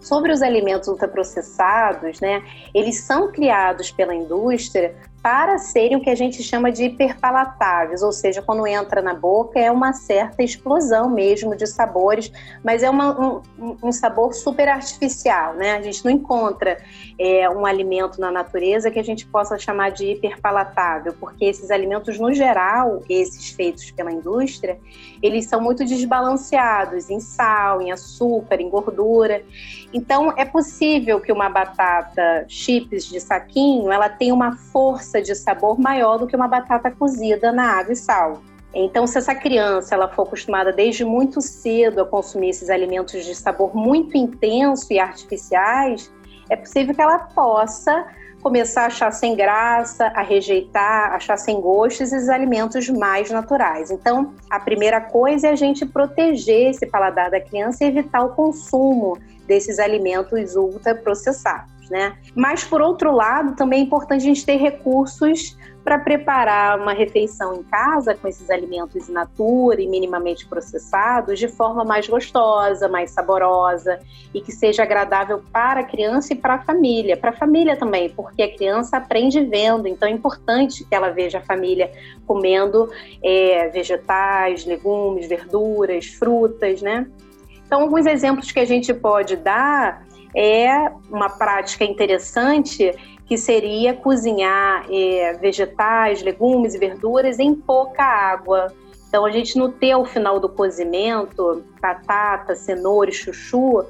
Sobre 0.00 0.32
os 0.32 0.42
alimentos 0.42 0.88
ultraprocessados, 0.88 2.20
né, 2.20 2.42
eles 2.74 2.98
são 3.02 3.30
criados 3.30 3.92
pela 3.92 4.12
indústria 4.12 4.92
para 5.22 5.56
serem 5.56 5.96
o 5.96 6.00
que 6.00 6.10
a 6.10 6.16
gente 6.16 6.42
chama 6.42 6.72
de 6.72 6.84
hiperpalatáveis, 6.84 8.02
ou 8.02 8.10
seja, 8.10 8.42
quando 8.42 8.66
entra 8.66 9.00
na 9.00 9.14
boca 9.14 9.58
é 9.58 9.70
uma 9.70 9.92
certa 9.92 10.42
explosão 10.42 11.08
mesmo 11.08 11.54
de 11.54 11.64
sabores, 11.64 12.32
mas 12.64 12.82
é 12.82 12.90
uma, 12.90 13.38
um, 13.56 13.76
um, 13.80 13.92
sabor 13.92 14.34
super 14.34 14.68
artificial, 14.68 15.54
né? 15.54 15.76
A 15.76 15.82
gente 15.82 16.04
não 16.04 16.10
encontra 16.10 16.76
é, 17.16 17.48
um 17.48 17.64
alimento 17.64 18.20
na 18.20 18.32
natureza 18.32 18.90
que 18.90 18.98
a 18.98 19.04
gente 19.04 19.24
possa 19.24 19.56
chamar 19.56 19.90
de 19.90 20.06
hiperpalatável, 20.06 21.14
porque 21.20 21.44
esses 21.44 21.70
alimentos, 21.70 22.18
no 22.18 22.34
geral, 22.34 23.02
esses 23.08 23.50
feitos 23.50 23.92
pela 23.92 24.10
indústria, 24.10 24.76
eles 25.22 25.46
são 25.46 25.60
muito 25.60 25.84
desbalanceados 25.84 27.08
em 27.08 27.20
sal, 27.20 27.80
em 27.80 27.92
açúcar, 27.92 28.60
em 28.60 28.68
gordura. 28.68 29.44
Então, 29.92 30.32
é 30.36 30.44
possível 30.44 31.20
que 31.20 31.30
uma 31.30 31.48
batata 31.48 32.44
chips 32.48 33.04
de 33.04 33.20
saquinho, 33.20 33.92
ela 33.92 34.08
tenha 34.08 34.34
uma 34.34 34.56
força 34.56 35.11
de 35.20 35.34
sabor 35.34 35.78
maior 35.78 36.18
do 36.18 36.26
que 36.26 36.36
uma 36.36 36.48
batata 36.48 36.90
cozida 36.90 37.52
na 37.52 37.78
água 37.78 37.92
e 37.92 37.96
sal. 37.96 38.40
Então, 38.74 39.06
se 39.06 39.18
essa 39.18 39.34
criança 39.34 39.94
ela 39.94 40.08
for 40.08 40.26
acostumada 40.26 40.72
desde 40.72 41.04
muito 41.04 41.40
cedo 41.42 42.00
a 42.00 42.06
consumir 42.06 42.50
esses 42.50 42.70
alimentos 42.70 43.24
de 43.24 43.34
sabor 43.34 43.76
muito 43.76 44.16
intenso 44.16 44.92
e 44.92 44.98
artificiais, 44.98 46.10
é 46.48 46.56
possível 46.56 46.94
que 46.94 47.02
ela 47.02 47.18
possa 47.18 48.06
começar 48.42 48.82
a 48.82 48.86
achar 48.86 49.12
sem 49.12 49.36
graça, 49.36 50.06
a 50.08 50.22
rejeitar, 50.22 51.12
achar 51.12 51.36
sem 51.36 51.60
gosto 51.60 52.02
esses 52.02 52.28
alimentos 52.28 52.88
mais 52.88 53.30
naturais. 53.30 53.90
Então, 53.90 54.34
a 54.50 54.58
primeira 54.58 55.00
coisa 55.00 55.48
é 55.48 55.50
a 55.52 55.56
gente 55.56 55.86
proteger 55.86 56.70
esse 56.70 56.86
paladar 56.86 57.30
da 57.30 57.40
criança 57.40 57.84
e 57.84 57.88
evitar 57.88 58.24
o 58.24 58.30
consumo 58.30 59.16
desses 59.46 59.78
alimentos 59.78 60.56
ultraprocessados 60.56 61.72
né? 61.92 62.16
Mas, 62.34 62.64
por 62.64 62.80
outro 62.80 63.12
lado, 63.12 63.54
também 63.54 63.80
é 63.80 63.82
importante 63.82 64.22
a 64.22 64.24
gente 64.24 64.46
ter 64.46 64.56
recursos 64.56 65.58
para 65.84 65.98
preparar 65.98 66.80
uma 66.80 66.94
refeição 66.94 67.54
em 67.54 67.62
casa 67.64 68.14
com 68.14 68.26
esses 68.26 68.48
alimentos 68.48 69.10
in 69.10 69.12
natura 69.12 69.82
e 69.82 69.86
minimamente 69.86 70.46
processados 70.46 71.38
de 71.38 71.48
forma 71.48 71.84
mais 71.84 72.08
gostosa, 72.08 72.88
mais 72.88 73.10
saborosa 73.10 73.98
e 74.32 74.40
que 74.40 74.52
seja 74.52 74.84
agradável 74.84 75.42
para 75.52 75.80
a 75.80 75.84
criança 75.84 76.32
e 76.32 76.36
para 76.36 76.54
a 76.54 76.62
família. 76.62 77.14
Para 77.14 77.30
a 77.30 77.34
família 77.34 77.76
também, 77.76 78.08
porque 78.08 78.42
a 78.42 78.56
criança 78.56 78.96
aprende 78.96 79.44
vendo, 79.44 79.86
então 79.86 80.08
é 80.08 80.12
importante 80.12 80.84
que 80.84 80.94
ela 80.94 81.10
veja 81.10 81.38
a 81.38 81.42
família 81.42 81.92
comendo 82.26 82.88
é, 83.22 83.68
vegetais, 83.68 84.64
legumes, 84.64 85.28
verduras, 85.28 86.06
frutas, 86.06 86.80
né? 86.80 87.06
Então, 87.66 87.82
alguns 87.82 88.06
exemplos 88.06 88.52
que 88.52 88.60
a 88.60 88.66
gente 88.66 88.94
pode 88.94 89.34
dar 89.36 90.06
é 90.34 90.90
uma 91.10 91.28
prática 91.28 91.84
interessante 91.84 92.94
que 93.26 93.36
seria 93.36 93.94
cozinhar 93.94 94.86
é, 94.90 95.34
vegetais, 95.34 96.22
legumes 96.22 96.74
e 96.74 96.78
verduras 96.78 97.38
em 97.38 97.54
pouca 97.54 98.02
água. 98.02 98.72
Então, 99.08 99.24
a 99.24 99.30
gente 99.30 99.58
não 99.58 99.70
ter 99.70 99.92
ao 99.92 100.04
final 100.04 100.40
do 100.40 100.48
cozimento 100.48 101.64
batata, 101.80 102.54
cenoura 102.54 103.10
e 103.10 103.12
chuchu 103.12 103.84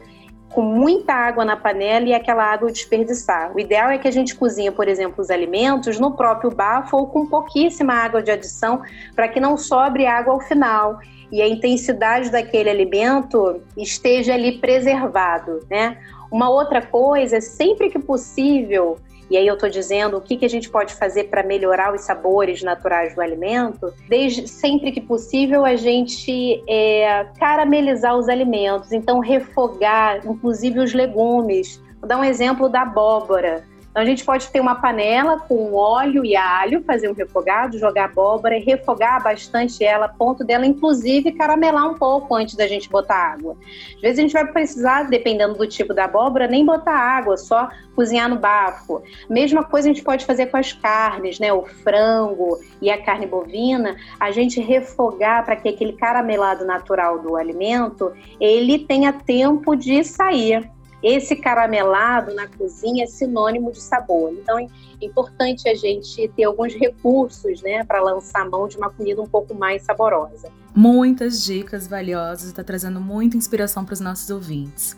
com 0.53 0.63
muita 0.63 1.15
água 1.15 1.45
na 1.45 1.57
panela 1.57 2.07
e 2.07 2.15
aquela 2.15 2.45
água 2.45 2.71
desperdiçar. 2.71 3.55
O 3.55 3.59
ideal 3.59 3.91
é 3.91 3.99
que 3.99 4.07
a 4.07 4.11
gente 4.11 4.35
cozinha, 4.35 4.71
por 4.71 4.87
exemplo, 4.87 5.23
os 5.23 5.31
alimentos 5.31 5.99
no 5.99 6.13
próprio 6.13 6.51
bafo 6.51 6.97
ou 6.97 7.07
com 7.07 7.27
pouquíssima 7.27 7.95
água 7.95 8.23
de 8.23 8.31
adição 8.31 8.83
para 9.15 9.29
que 9.29 9.41
não 9.41 9.57
sobre 9.57 10.07
água 10.07 10.35
ao 10.35 10.41
final 10.41 10.99
e 11.31 11.41
a 11.41 11.49
intensidade 11.49 12.31
daquele 12.31 12.69
alimento 12.69 13.63
esteja 13.77 14.35
ali 14.35 14.59
preservado, 14.59 15.61
né? 15.71 15.97
Uma 16.33 16.49
outra 16.49 16.81
coisa, 16.81 17.43
sempre 17.43 17.91
que 17.91 17.99
possível, 17.99 18.97
e 19.31 19.37
aí 19.37 19.47
eu 19.47 19.55
estou 19.55 19.69
dizendo 19.69 20.17
o 20.17 20.21
que, 20.21 20.37
que 20.37 20.45
a 20.45 20.49
gente 20.49 20.69
pode 20.69 20.95
fazer 20.95 21.25
para 21.25 21.43
melhorar 21.43 21.95
os 21.95 22.01
sabores 22.03 22.63
naturais 22.63 23.15
do 23.15 23.21
alimento, 23.21 23.93
desde 24.09 24.49
sempre 24.49 24.93
que 24.93 25.01
possível 25.01 25.65
a 25.65 25.77
gente 25.77 26.63
é, 26.69 27.27
caramelizar 27.39 28.17
os 28.17 28.29
alimentos, 28.29 28.93
então 28.93 29.21
refogar, 29.21 30.27
inclusive 30.27 30.81
os 30.81 30.93
legumes. 30.95 31.83
Vou 32.01 32.09
dar 32.09 32.19
um 32.19 32.25
exemplo 32.25 32.69
da 32.69 32.83
abóbora. 32.83 33.65
Então 33.93 34.03
a 34.03 34.07
gente 34.07 34.25
pode 34.25 34.49
ter 34.49 34.59
uma 34.59 34.75
panela 34.75 35.39
com 35.39 35.75
óleo 35.75 36.25
e 36.25 36.35
alho, 36.35 36.83
fazer 36.83 37.11
um 37.11 37.13
refogado, 37.13 37.79
jogar 37.79 38.07
abóbora 38.07 38.57
e 38.57 38.65
refogar 38.65 39.23
bastante 39.23 39.85
ela, 39.85 40.09
ponto 40.09 40.43
dela 40.43 40.65
inclusive 40.65 41.31
caramelar 41.33 41.91
um 41.91 41.95
pouco 41.95 42.35
antes 42.35 42.55
da 42.55 42.67
gente 42.67 42.89
botar 42.89 43.35
água. 43.35 43.55
Às 43.97 44.01
vezes 44.01 44.19
a 44.19 44.23
gente 44.23 44.33
vai 44.33 44.51
precisar, 44.51 45.03
dependendo 45.11 45.59
do 45.59 45.67
tipo 45.67 45.93
da 45.93 46.05
abóbora, 46.05 46.47
nem 46.47 46.65
botar 46.65 46.97
água, 46.97 47.37
só 47.37 47.69
cozinhar 47.95 48.31
no 48.31 48.39
bafo. 48.39 49.03
Mesma 49.29 49.63
coisa 49.63 49.91
a 49.91 49.93
gente 49.93 50.03
pode 50.03 50.25
fazer 50.25 50.47
com 50.47 50.57
as 50.57 50.73
carnes, 50.73 51.39
né? 51.39 51.53
O 51.53 51.67
frango 51.67 52.59
e 52.81 52.91
a 52.91 53.03
carne 53.03 53.27
bovina, 53.27 53.97
a 54.19 54.31
gente 54.31 54.59
refogar 54.59 55.45
para 55.45 55.57
que 55.57 55.69
aquele 55.69 55.93
caramelado 55.93 56.65
natural 56.65 57.19
do 57.19 57.37
alimento, 57.37 58.11
ele 58.41 58.79
tenha 58.79 59.13
tempo 59.13 59.77
de 59.77 60.03
sair 60.03 60.67
esse 61.03 61.35
caramelado 61.35 62.35
na 62.35 62.47
cozinha 62.47 63.05
é 63.05 63.07
sinônimo 63.07 63.73
de 63.73 63.81
sabor. 63.81 64.33
Então 64.33 64.59
é 64.59 64.69
importante 65.01 65.69
a 65.69 65.75
gente 65.75 66.29
ter 66.37 66.45
alguns 66.45 66.75
recursos, 66.75 67.61
né, 67.63 67.85
para 67.85 68.01
lançar 68.01 68.49
mão 68.49 68.69
de 68.69 68.77
uma 68.77 68.91
comida 68.91 69.21
um 69.21 69.27
pouco 69.27 69.55
mais 69.55 69.83
saborosa. 69.83 70.49
Muitas 70.75 71.45
dicas 71.45 71.87
valiosas, 71.87 72.47
está 72.47 72.63
trazendo 72.63 73.01
muita 73.01 73.37
inspiração 73.37 73.85
para 73.85 73.95
os 73.95 74.01
nossos 74.01 74.31
ouvintes. 74.31 74.97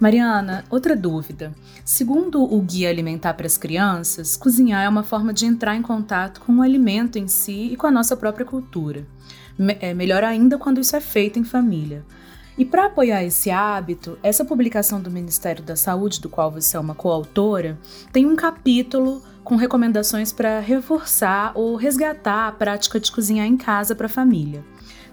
Mariana, 0.00 0.64
outra 0.68 0.96
dúvida. 0.96 1.52
Segundo 1.84 2.42
o 2.42 2.60
Guia 2.60 2.88
Alimentar 2.88 3.34
para 3.34 3.46
as 3.46 3.56
Crianças, 3.56 4.36
cozinhar 4.36 4.82
é 4.82 4.88
uma 4.88 5.04
forma 5.04 5.32
de 5.32 5.46
entrar 5.46 5.76
em 5.76 5.82
contato 5.82 6.40
com 6.40 6.56
o 6.56 6.62
alimento 6.62 7.18
em 7.18 7.28
si 7.28 7.68
e 7.72 7.76
com 7.76 7.86
a 7.86 7.90
nossa 7.90 8.16
própria 8.16 8.44
cultura. 8.44 9.06
É 9.80 9.94
melhor 9.94 10.24
ainda 10.24 10.58
quando 10.58 10.80
isso 10.80 10.96
é 10.96 11.00
feito 11.00 11.38
em 11.38 11.44
família. 11.44 12.04
E 12.56 12.66
para 12.66 12.86
apoiar 12.86 13.24
esse 13.24 13.50
hábito, 13.50 14.18
essa 14.22 14.44
publicação 14.44 15.00
do 15.00 15.10
Ministério 15.10 15.62
da 15.62 15.74
Saúde, 15.74 16.20
do 16.20 16.28
qual 16.28 16.50
você 16.50 16.76
é 16.76 16.80
uma 16.80 16.94
coautora, 16.94 17.78
tem 18.12 18.26
um 18.26 18.36
capítulo 18.36 19.22
com 19.42 19.56
recomendações 19.56 20.32
para 20.32 20.60
reforçar 20.60 21.52
ou 21.54 21.76
resgatar 21.76 22.48
a 22.48 22.52
prática 22.52 23.00
de 23.00 23.10
cozinhar 23.10 23.46
em 23.46 23.56
casa 23.56 23.94
para 23.94 24.06
a 24.06 24.10
família. 24.10 24.62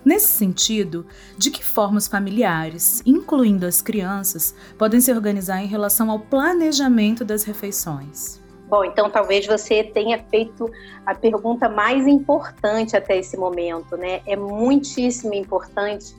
Nesse 0.03 0.27
sentido, 0.27 1.05
de 1.38 1.50
que 1.50 1.63
forma 1.63 1.98
os 1.98 2.08
familiares, 2.08 3.01
incluindo 3.05 3.65
as 3.65 3.81
crianças, 3.81 4.53
podem 4.77 5.00
se 5.00 5.12
organizar 5.12 5.62
em 5.62 5.67
relação 5.67 6.12
ao 6.12 6.19
planejamento 6.19 7.24
das 7.24 7.43
refeições? 7.43 8.39
Bom, 8.69 8.84
então 8.84 9.10
talvez 9.10 9.48
você 9.48 9.84
tenha 9.84 10.22
feito 10.29 10.69
a 11.05 11.15
pergunta 11.15 11.67
mais 11.67 12.05
importante 12.05 12.96
até 12.96 13.17
esse 13.17 13.36
momento, 13.36 13.98
né? 13.98 14.22
É 14.25 14.36
muitíssimo 14.36 15.34
importante 15.34 16.13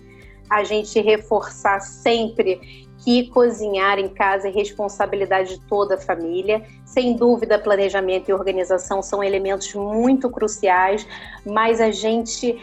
a 0.50 0.64
gente 0.64 1.00
reforçar 1.00 1.80
sempre 1.80 2.88
que 2.99 3.28
cozinhar 3.28 3.99
em 3.99 4.09
casa 4.09 4.49
é 4.49 4.50
responsabilidade 4.50 5.57
de 5.57 5.61
toda 5.66 5.95
a 5.95 5.99
família. 5.99 6.62
Sem 6.85 7.16
dúvida, 7.16 7.59
planejamento 7.59 8.28
e 8.28 8.35
organização 8.35 9.00
são 9.02 9.23
elementos 9.23 9.73
muito 9.75 10.28
cruciais, 10.28 11.07
mas 11.47 11.80
a 11.80 11.90
gente 11.90 12.59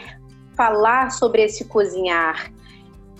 falar 0.54 1.10
sobre 1.10 1.42
esse 1.42 1.64
cozinhar 1.64 2.52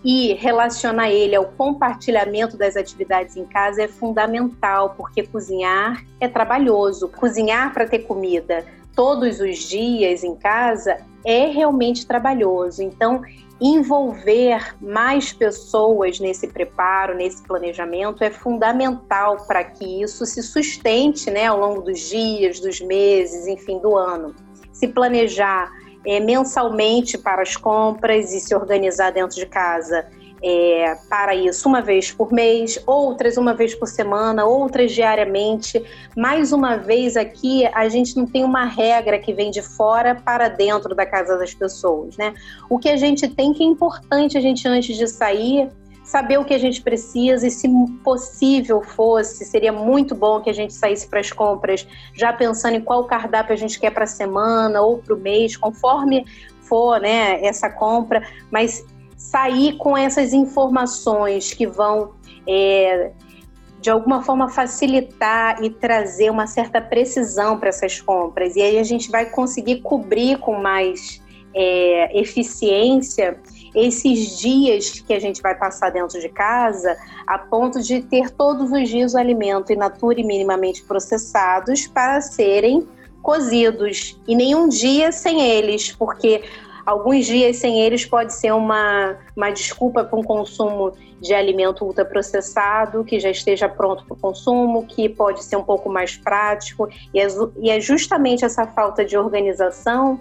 e 0.05 0.35
relacionar 0.35 1.11
ele 1.11 1.35
ao 1.35 1.45
compartilhamento 1.45 2.57
das 2.57 2.77
atividades 2.77 3.37
em 3.37 3.45
casa 3.45 3.83
é 3.83 3.89
fundamental, 3.89 4.95
porque 4.97 5.25
cozinhar 5.27 6.05
é 6.21 6.29
trabalhoso. 6.29 7.09
Cozinhar 7.09 7.73
para 7.73 7.87
ter 7.87 8.01
comida 8.01 8.65
todos 8.95 9.41
os 9.41 9.59
dias 9.59 10.23
em 10.23 10.37
casa 10.37 10.99
é 11.25 11.47
realmente 11.47 12.07
trabalhoso. 12.07 12.83
Então, 12.83 13.23
envolver 13.61 14.77
mais 14.81 15.33
pessoas 15.33 16.21
nesse 16.21 16.47
preparo, 16.47 17.15
nesse 17.15 17.43
planejamento 17.43 18.23
é 18.23 18.31
fundamental 18.31 19.45
para 19.47 19.65
que 19.65 20.03
isso 20.03 20.25
se 20.25 20.43
sustente 20.43 21.31
né, 21.31 21.47
ao 21.47 21.59
longo 21.59 21.83
dos 21.83 21.99
dias, 21.99 22.61
dos 22.61 22.81
meses, 22.81 23.47
enfim, 23.47 23.79
do 23.79 23.97
ano. 23.97 24.35
Se 24.73 24.87
planejar 24.87 25.71
é, 26.07 26.21
mensalmente 26.21 27.19
para 27.19 27.43
as 27.43 27.57
compras 27.57 28.33
e 28.33 28.41
se 28.41 28.55
organizar 28.55 29.11
dentro 29.11 29.37
de 29.37 29.47
casa 29.47 30.07
é, 30.43 30.97
para 31.09 31.35
isso 31.35 31.69
uma 31.69 31.81
vez 31.81 32.13
por 32.13 32.33
mês, 32.33 32.81
outras 32.87 33.37
uma 33.37 33.55
vez 33.55 33.75
por 33.75 33.87
semana, 33.87 34.45
outras 34.45 34.93
diariamente. 34.93 35.83
Mais 36.17 36.53
uma 36.53 36.77
vez 36.77 37.17
aqui, 37.17 37.67
a 37.67 37.89
gente 37.89 38.17
não 38.17 38.27
tem 38.27 38.45
uma 38.45 38.65
regra 38.65 39.19
que 39.19 39.33
vem 39.33 39.51
de 39.51 39.63
fora 39.63 40.15
para 40.15 40.49
dentro 40.49 40.95
da 40.95 41.05
casa 41.05 41.37
das 41.37 41.55
pessoas, 41.55 42.17
né? 42.17 42.35
O 42.69 42.79
que 42.79 42.89
a 42.89 42.97
gente 42.97 43.29
tem 43.29 43.53
que 43.53 43.63
é 43.63 43.67
importante 43.67 44.39
a 44.39 44.41
gente 44.41 44.67
antes 44.67 44.97
de 44.97 45.07
sair 45.07 45.69
saber 46.09 46.39
o 46.39 46.45
que 46.45 46.55
a 46.55 46.59
gente 46.59 46.81
precisa 46.81 47.47
e, 47.47 47.51
se 47.51 47.69
possível 48.03 48.81
fosse, 48.83 49.45
seria 49.45 49.71
muito 49.71 50.15
bom 50.15 50.41
que 50.41 50.49
a 50.49 50.55
gente 50.55 50.73
saísse 50.73 51.07
para 51.07 51.21
as 51.21 51.31
compras 51.31 51.87
já 52.15 52.33
pensando 52.33 52.77
em 52.77 52.81
qual 52.81 53.05
cardápio 53.05 53.53
a 53.53 53.57
gente 53.57 53.79
quer 53.79 53.91
para 53.91 54.05
a 54.05 54.07
semana 54.07 54.81
ou 54.81 54.97
para 54.97 55.15
o 55.15 55.19
mês, 55.19 55.55
conforme 55.55 56.25
for 56.63 56.99
né, 56.99 57.45
essa 57.45 57.69
compra, 57.69 58.27
mas 58.51 58.87
sair 59.19 59.77
com 59.77 59.99
essas 59.99 60.33
informações 60.33 61.53
que 61.53 61.67
vão. 61.67 62.13
É, 62.47 63.13
de 63.81 63.91
alguma 63.91 64.23
forma 64.23 64.49
facilitar 64.49 65.63
e 65.63 65.71
trazer 65.71 66.31
uma 66.31 66.49
certa 66.49 66.81
precisão 66.81 67.59
para 67.61 67.69
essas 67.69 68.01
compras. 68.01 68.57
E 68.57 68.61
aí 68.61 68.77
a 68.77 68.83
gente 68.83 69.09
vai 69.09 69.27
conseguir 69.27 69.83
cobrir 69.83 70.39
com 70.39 70.61
mais 70.61 71.23
é, 71.55 72.21
eficiência 72.21 73.39
esses 73.75 74.39
dias 74.39 75.01
que 75.01 75.13
a 75.13 75.21
gente 75.21 75.41
vai 75.41 75.55
passar 75.55 75.91
dentro 75.91 76.21
de 76.21 76.29
casa, 76.29 76.97
a 77.27 77.39
ponto 77.39 77.81
de 77.81 78.03
ter 78.03 78.31
todos 78.31 78.73
os 78.73 78.89
dias 78.89 79.15
o 79.15 79.19
alimento 79.19 79.73
in 79.73 79.77
natura 79.77 80.21
e 80.21 80.25
minimamente 80.25 80.83
processados 80.83 81.87
para 81.87 82.21
serem 82.21 82.89
cozidos. 83.23 84.21
E 84.27 84.35
nenhum 84.35 84.69
dia 84.69 85.13
sem 85.13 85.41
eles, 85.41 85.93
porque 85.93 86.43
alguns 86.89 87.27
dias 87.27 87.57
sem 87.57 87.83
eles 87.83 88.07
pode 88.07 88.33
ser 88.33 88.51
uma, 88.55 89.19
uma 89.37 89.51
desculpa 89.51 90.03
para 90.05 90.19
um 90.19 90.23
consumo 90.23 90.95
de 91.21 91.35
alimento 91.35 91.85
ultraprocessado 91.85 93.05
que 93.05 93.21
já 93.21 93.29
esteja 93.29 93.69
pronto 93.69 94.07
para 94.07 94.15
o 94.15 94.17
consumo, 94.19 94.87
que 94.87 95.07
pode 95.07 95.45
ser 95.45 95.57
um 95.57 95.63
pouco 95.63 95.91
mais 95.91 96.17
prático. 96.17 96.89
E 97.13 97.21
é, 97.21 97.27
e 97.59 97.69
é 97.69 97.79
justamente 97.79 98.43
essa 98.43 98.67
falta 98.67 99.05
de 99.05 99.19
organização 99.19 100.19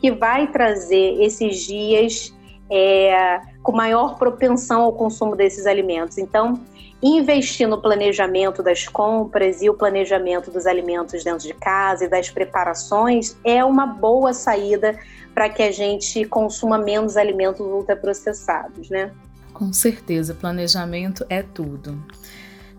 que 0.00 0.10
vai 0.10 0.48
trazer 0.48 1.22
esses 1.22 1.64
dias 1.64 2.34
é, 2.68 3.40
com 3.62 3.70
maior 3.70 4.18
propensão 4.18 4.82
ao 4.82 4.92
consumo 4.94 5.36
desses 5.36 5.66
alimentos. 5.66 6.18
Então, 6.18 6.60
investir 7.02 7.68
no 7.68 7.80
planejamento 7.80 8.62
das 8.62 8.86
compras 8.86 9.62
e 9.62 9.70
o 9.70 9.74
planejamento 9.74 10.50
dos 10.50 10.66
alimentos 10.66 11.22
dentro 11.22 11.46
de 11.46 11.54
casa 11.54 12.04
e 12.04 12.08
das 12.08 12.28
preparações 12.28 13.36
é 13.44 13.64
uma 13.64 13.86
boa 13.86 14.32
saída 14.32 14.98
para 15.34 15.48
que 15.48 15.62
a 15.62 15.70
gente 15.70 16.24
consuma 16.24 16.76
menos 16.76 17.16
alimentos 17.16 17.60
ultraprocessados, 17.60 18.90
né? 18.90 19.12
Com 19.52 19.72
certeza, 19.72 20.34
planejamento 20.34 21.24
é 21.28 21.42
tudo. 21.42 22.02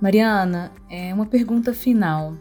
Mariana, 0.01 0.71
é 0.89 1.13
uma 1.13 1.25
pergunta 1.25 1.73
final. 1.73 2.33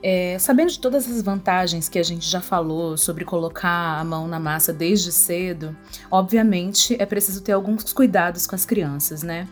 É, 0.00 0.38
sabendo 0.38 0.70
de 0.70 0.78
todas 0.78 1.10
as 1.10 1.20
vantagens 1.22 1.88
que 1.88 1.98
a 1.98 2.02
gente 2.04 2.28
já 2.28 2.40
falou 2.40 2.96
sobre 2.96 3.24
colocar 3.24 3.98
a 3.98 4.04
mão 4.04 4.28
na 4.28 4.38
massa 4.38 4.72
desde 4.72 5.10
cedo, 5.10 5.76
obviamente 6.08 6.96
é 7.00 7.04
preciso 7.04 7.42
ter 7.42 7.50
alguns 7.52 7.92
cuidados 7.92 8.46
com 8.46 8.54
as 8.54 8.64
crianças, 8.64 9.24
né? 9.24 9.48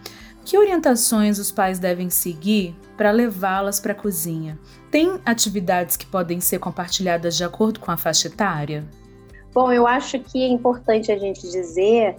Que 0.46 0.56
orientações 0.56 1.40
os 1.40 1.50
pais 1.50 1.80
devem 1.80 2.08
seguir 2.08 2.72
para 2.96 3.10
levá-las 3.10 3.80
para 3.80 3.90
a 3.90 3.96
cozinha? 3.96 4.56
Tem 4.92 5.18
atividades 5.26 5.96
que 5.96 6.06
podem 6.06 6.40
ser 6.40 6.60
compartilhadas 6.60 7.36
de 7.36 7.42
acordo 7.42 7.80
com 7.80 7.90
a 7.90 7.96
faixa 7.96 8.28
etária? 8.28 8.84
Bom, 9.52 9.72
eu 9.72 9.88
acho 9.88 10.20
que 10.20 10.40
é 10.44 10.46
importante 10.46 11.10
a 11.10 11.18
gente 11.18 11.50
dizer 11.50 12.14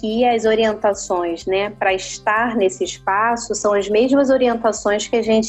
que 0.00 0.24
as 0.24 0.44
orientações 0.44 1.46
né, 1.46 1.70
para 1.70 1.94
estar 1.94 2.56
nesse 2.56 2.82
espaço 2.82 3.54
são 3.54 3.72
as 3.72 3.88
mesmas 3.88 4.28
orientações 4.28 5.06
que 5.06 5.14
a 5.14 5.22
gente 5.22 5.46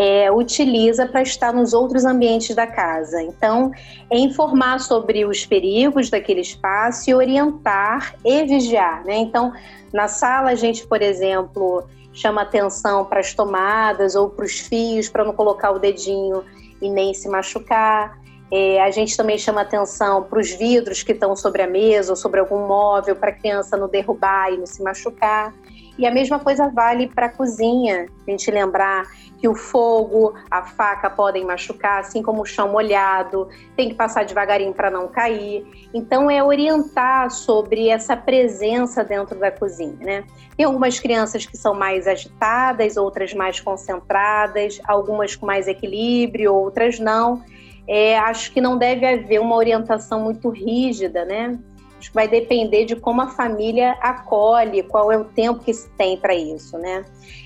é, 0.00 0.32
utiliza 0.32 1.04
para 1.04 1.20
estar 1.20 1.52
nos 1.52 1.74
outros 1.74 2.06
ambientes 2.06 2.56
da 2.56 2.66
casa. 2.66 3.22
Então, 3.22 3.70
é 4.10 4.16
informar 4.18 4.80
sobre 4.80 5.26
os 5.26 5.44
perigos 5.44 6.08
daquele 6.08 6.40
espaço 6.40 7.10
e 7.10 7.14
orientar 7.14 8.14
e 8.24 8.42
vigiar. 8.44 9.04
Né? 9.04 9.18
Então, 9.18 9.52
na 9.92 10.08
sala, 10.08 10.52
a 10.52 10.54
gente, 10.54 10.86
por 10.86 11.02
exemplo, 11.02 11.84
chama 12.14 12.40
atenção 12.40 13.04
para 13.04 13.20
as 13.20 13.34
tomadas 13.34 14.14
ou 14.14 14.30
para 14.30 14.46
os 14.46 14.58
fios, 14.58 15.10
para 15.10 15.22
não 15.22 15.34
colocar 15.34 15.70
o 15.70 15.78
dedinho 15.78 16.44
e 16.80 16.88
nem 16.88 17.12
se 17.12 17.28
machucar. 17.28 18.18
É, 18.50 18.82
a 18.82 18.90
gente 18.90 19.14
também 19.14 19.36
chama 19.36 19.60
atenção 19.60 20.22
para 20.22 20.40
os 20.40 20.50
vidros 20.50 21.02
que 21.02 21.12
estão 21.12 21.36
sobre 21.36 21.60
a 21.60 21.66
mesa 21.66 22.12
ou 22.12 22.16
sobre 22.16 22.40
algum 22.40 22.66
móvel, 22.66 23.14
para 23.16 23.28
a 23.28 23.34
criança 23.34 23.76
não 23.76 23.86
derrubar 23.86 24.50
e 24.50 24.56
não 24.56 24.66
se 24.66 24.82
machucar. 24.82 25.54
E 26.00 26.06
a 26.06 26.10
mesma 26.10 26.38
coisa 26.38 26.66
vale 26.70 27.08
para 27.08 27.26
a 27.26 27.28
cozinha. 27.28 28.08
A 28.26 28.30
gente 28.30 28.50
lembrar 28.50 29.06
que 29.38 29.46
o 29.46 29.54
fogo, 29.54 30.34
a 30.50 30.62
faca 30.62 31.10
podem 31.10 31.44
machucar, 31.44 32.00
assim 32.00 32.22
como 32.22 32.40
o 32.40 32.46
chão 32.46 32.72
molhado, 32.72 33.50
tem 33.76 33.90
que 33.90 33.94
passar 33.94 34.24
devagarinho 34.24 34.72
para 34.72 34.90
não 34.90 35.08
cair. 35.08 35.62
Então 35.92 36.30
é 36.30 36.42
orientar 36.42 37.30
sobre 37.30 37.90
essa 37.90 38.16
presença 38.16 39.04
dentro 39.04 39.38
da 39.38 39.50
cozinha, 39.50 39.98
né? 40.00 40.24
Tem 40.56 40.64
algumas 40.64 40.98
crianças 40.98 41.44
que 41.44 41.58
são 41.58 41.74
mais 41.74 42.08
agitadas, 42.08 42.96
outras 42.96 43.34
mais 43.34 43.60
concentradas, 43.60 44.80
algumas 44.88 45.36
com 45.36 45.44
mais 45.44 45.68
equilíbrio, 45.68 46.54
outras 46.54 46.98
não 46.98 47.42
é, 47.92 48.16
acho 48.16 48.52
que 48.52 48.60
não 48.60 48.78
deve 48.78 49.04
haver 49.04 49.40
uma 49.40 49.56
orientação 49.56 50.20
muito 50.22 50.48
rígida, 50.48 51.24
né? 51.24 51.58
Acho 52.00 52.08
que 52.08 52.14
vai 52.14 52.26
depender 52.26 52.86
de 52.86 52.96
como 52.96 53.20
a 53.20 53.28
família 53.28 53.90
acolhe, 54.00 54.82
qual 54.82 55.12
é 55.12 55.18
o 55.18 55.24
tempo 55.24 55.62
que 55.62 55.74
se 55.74 55.86
tem 55.90 56.16
para 56.16 56.34
isso, 56.34 56.78
né? 56.78 57.04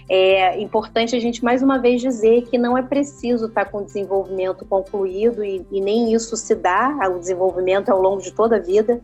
É 0.09 0.61
importante 0.61 1.17
a 1.17 1.19
gente 1.19 1.43
mais 1.43 1.61
uma 1.61 1.77
vez 1.77 2.01
dizer 2.01 2.43
que 2.43 2.57
não 2.57 2.79
é 2.79 2.83
preciso 2.83 3.47
estar 3.47 3.65
com 3.65 3.79
o 3.79 3.85
desenvolvimento 3.85 4.65
concluído 4.65 5.45
e, 5.45 5.67
e 5.73 5.81
nem 5.81 6.15
isso 6.15 6.37
se 6.37 6.55
dá, 6.55 6.97
o 7.13 7.19
desenvolvimento 7.19 7.89
ao 7.89 8.01
longo 8.01 8.23
de 8.23 8.31
toda 8.31 8.55
a 8.57 8.61
vida 8.61 9.01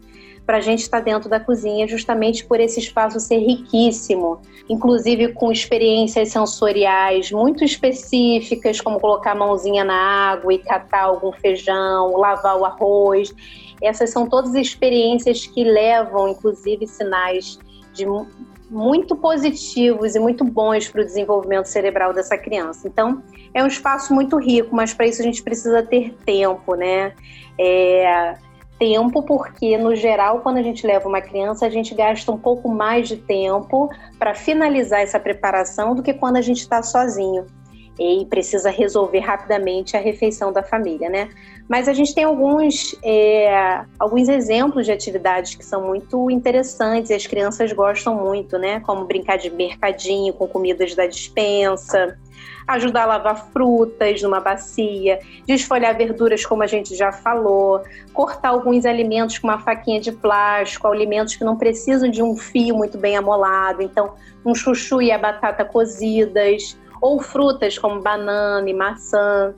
para 0.46 0.58
a 0.58 0.60
gente 0.60 0.80
estar 0.80 0.98
tá 0.98 1.04
dentro 1.04 1.28
da 1.28 1.38
cozinha, 1.38 1.86
justamente 1.86 2.44
por 2.44 2.58
esse 2.58 2.80
espaço 2.80 3.20
ser 3.20 3.38
riquíssimo, 3.38 4.40
inclusive 4.68 5.32
com 5.32 5.52
experiências 5.52 6.30
sensoriais 6.30 7.30
muito 7.30 7.64
específicas, 7.64 8.80
como 8.80 8.98
colocar 8.98 9.32
a 9.32 9.34
mãozinha 9.36 9.84
na 9.84 10.32
água 10.32 10.52
e 10.52 10.58
catar 10.58 11.04
algum 11.04 11.32
feijão, 11.32 12.16
lavar 12.16 12.56
o 12.58 12.64
arroz. 12.64 13.32
Essas 13.82 14.10
são 14.10 14.28
todas 14.28 14.54
experiências 14.54 15.46
que 15.46 15.64
levam, 15.64 16.28
inclusive, 16.28 16.86
sinais 16.86 17.58
de 17.92 18.06
muito 18.70 19.16
positivos 19.16 20.14
e 20.14 20.20
muito 20.20 20.44
bons 20.44 20.88
para 20.88 21.02
o 21.02 21.04
desenvolvimento 21.04 21.66
cerebral 21.66 22.12
dessa 22.12 22.38
criança. 22.38 22.86
Então, 22.86 23.22
é 23.52 23.62
um 23.64 23.66
espaço 23.66 24.14
muito 24.14 24.38
rico, 24.38 24.74
mas 24.74 24.94
para 24.94 25.06
isso 25.06 25.20
a 25.20 25.24
gente 25.24 25.42
precisa 25.42 25.82
ter 25.82 26.14
tempo, 26.24 26.76
né? 26.76 27.12
É, 27.58 28.36
tempo, 28.78 29.22
porque 29.24 29.76
no 29.76 29.94
geral, 29.94 30.40
quando 30.40 30.56
a 30.56 30.62
gente 30.62 30.86
leva 30.86 31.06
uma 31.06 31.20
criança, 31.20 31.66
a 31.66 31.70
gente 31.70 31.94
gasta 31.94 32.32
um 32.32 32.38
pouco 32.38 32.68
mais 32.68 33.08
de 33.08 33.16
tempo 33.16 33.90
para 34.18 34.34
finalizar 34.34 35.00
essa 35.00 35.20
preparação 35.20 35.94
do 35.94 36.02
que 36.02 36.14
quando 36.14 36.36
a 36.36 36.40
gente 36.40 36.60
está 36.60 36.82
sozinho 36.82 37.44
e 37.98 38.24
precisa 38.24 38.70
resolver 38.70 39.18
rapidamente 39.18 39.96
a 39.96 40.00
refeição 40.00 40.50
da 40.50 40.62
família, 40.62 41.10
né? 41.10 41.28
Mas 41.70 41.86
a 41.86 41.92
gente 41.92 42.12
tem 42.12 42.24
alguns, 42.24 42.96
é, 43.00 43.84
alguns 43.96 44.28
exemplos 44.28 44.86
de 44.86 44.90
atividades 44.90 45.54
que 45.54 45.64
são 45.64 45.86
muito 45.86 46.28
interessantes 46.28 47.12
e 47.12 47.14
as 47.14 47.28
crianças 47.28 47.72
gostam 47.72 48.16
muito, 48.16 48.58
né? 48.58 48.80
Como 48.80 49.04
brincar 49.04 49.38
de 49.38 49.48
mercadinho 49.50 50.32
com 50.32 50.48
comidas 50.48 50.96
da 50.96 51.06
dispensa, 51.06 52.18
ajudar 52.66 53.04
a 53.04 53.06
lavar 53.06 53.50
frutas 53.52 54.20
numa 54.20 54.40
bacia, 54.40 55.20
desfolhar 55.46 55.96
verduras, 55.96 56.44
como 56.44 56.64
a 56.64 56.66
gente 56.66 56.96
já 56.96 57.12
falou, 57.12 57.84
cortar 58.12 58.48
alguns 58.48 58.84
alimentos 58.84 59.38
com 59.38 59.46
uma 59.46 59.60
faquinha 59.60 60.00
de 60.00 60.10
plástico, 60.10 60.88
alimentos 60.88 61.36
que 61.36 61.44
não 61.44 61.56
precisam 61.56 62.10
de 62.10 62.20
um 62.20 62.36
fio 62.36 62.74
muito 62.74 62.98
bem 62.98 63.16
amolado, 63.16 63.80
então 63.80 64.14
um 64.44 64.56
chuchu 64.56 65.00
e 65.00 65.12
a 65.12 65.18
batata 65.18 65.64
cozidas, 65.64 66.76
ou 67.00 67.20
frutas 67.20 67.78
como 67.78 68.00
banana 68.00 68.68
e 68.68 68.74
maçã 68.74 69.54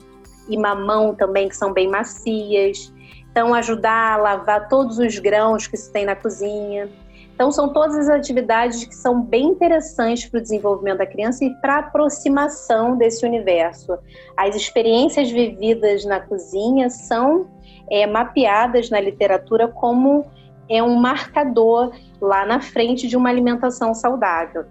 e 0.49 0.57
mamão 0.57 1.15
também, 1.15 1.49
que 1.49 1.55
são 1.55 1.73
bem 1.73 1.87
macias. 1.87 2.93
Então, 3.31 3.53
ajudar 3.53 4.13
a 4.13 4.17
lavar 4.17 4.67
todos 4.67 4.99
os 4.99 5.17
grãos 5.17 5.65
que 5.67 5.75
se 5.75 5.91
tem 5.91 6.05
na 6.05 6.15
cozinha. 6.15 6.89
Então, 7.33 7.51
são 7.51 7.73
todas 7.73 7.97
as 7.97 8.09
atividades 8.09 8.85
que 8.85 8.93
são 8.93 9.21
bem 9.21 9.45
interessantes 9.45 10.25
para 10.25 10.37
o 10.37 10.41
desenvolvimento 10.41 10.99
da 10.99 11.05
criança 11.05 11.43
e 11.43 11.49
para 11.55 11.75
a 11.75 11.79
aproximação 11.79 12.95
desse 12.95 13.25
universo. 13.25 13.97
As 14.37 14.55
experiências 14.55 15.31
vividas 15.31 16.05
na 16.05 16.19
cozinha 16.19 16.89
são 16.91 17.47
é, 17.89 18.05
mapeadas 18.05 18.89
na 18.91 18.99
literatura 18.99 19.67
como 19.67 20.25
é 20.69 20.81
um 20.81 20.95
marcador 20.95 21.91
lá 22.21 22.45
na 22.45 22.61
frente 22.61 23.07
de 23.07 23.17
uma 23.17 23.29
alimentação 23.29 23.93
saudável. 23.95 24.65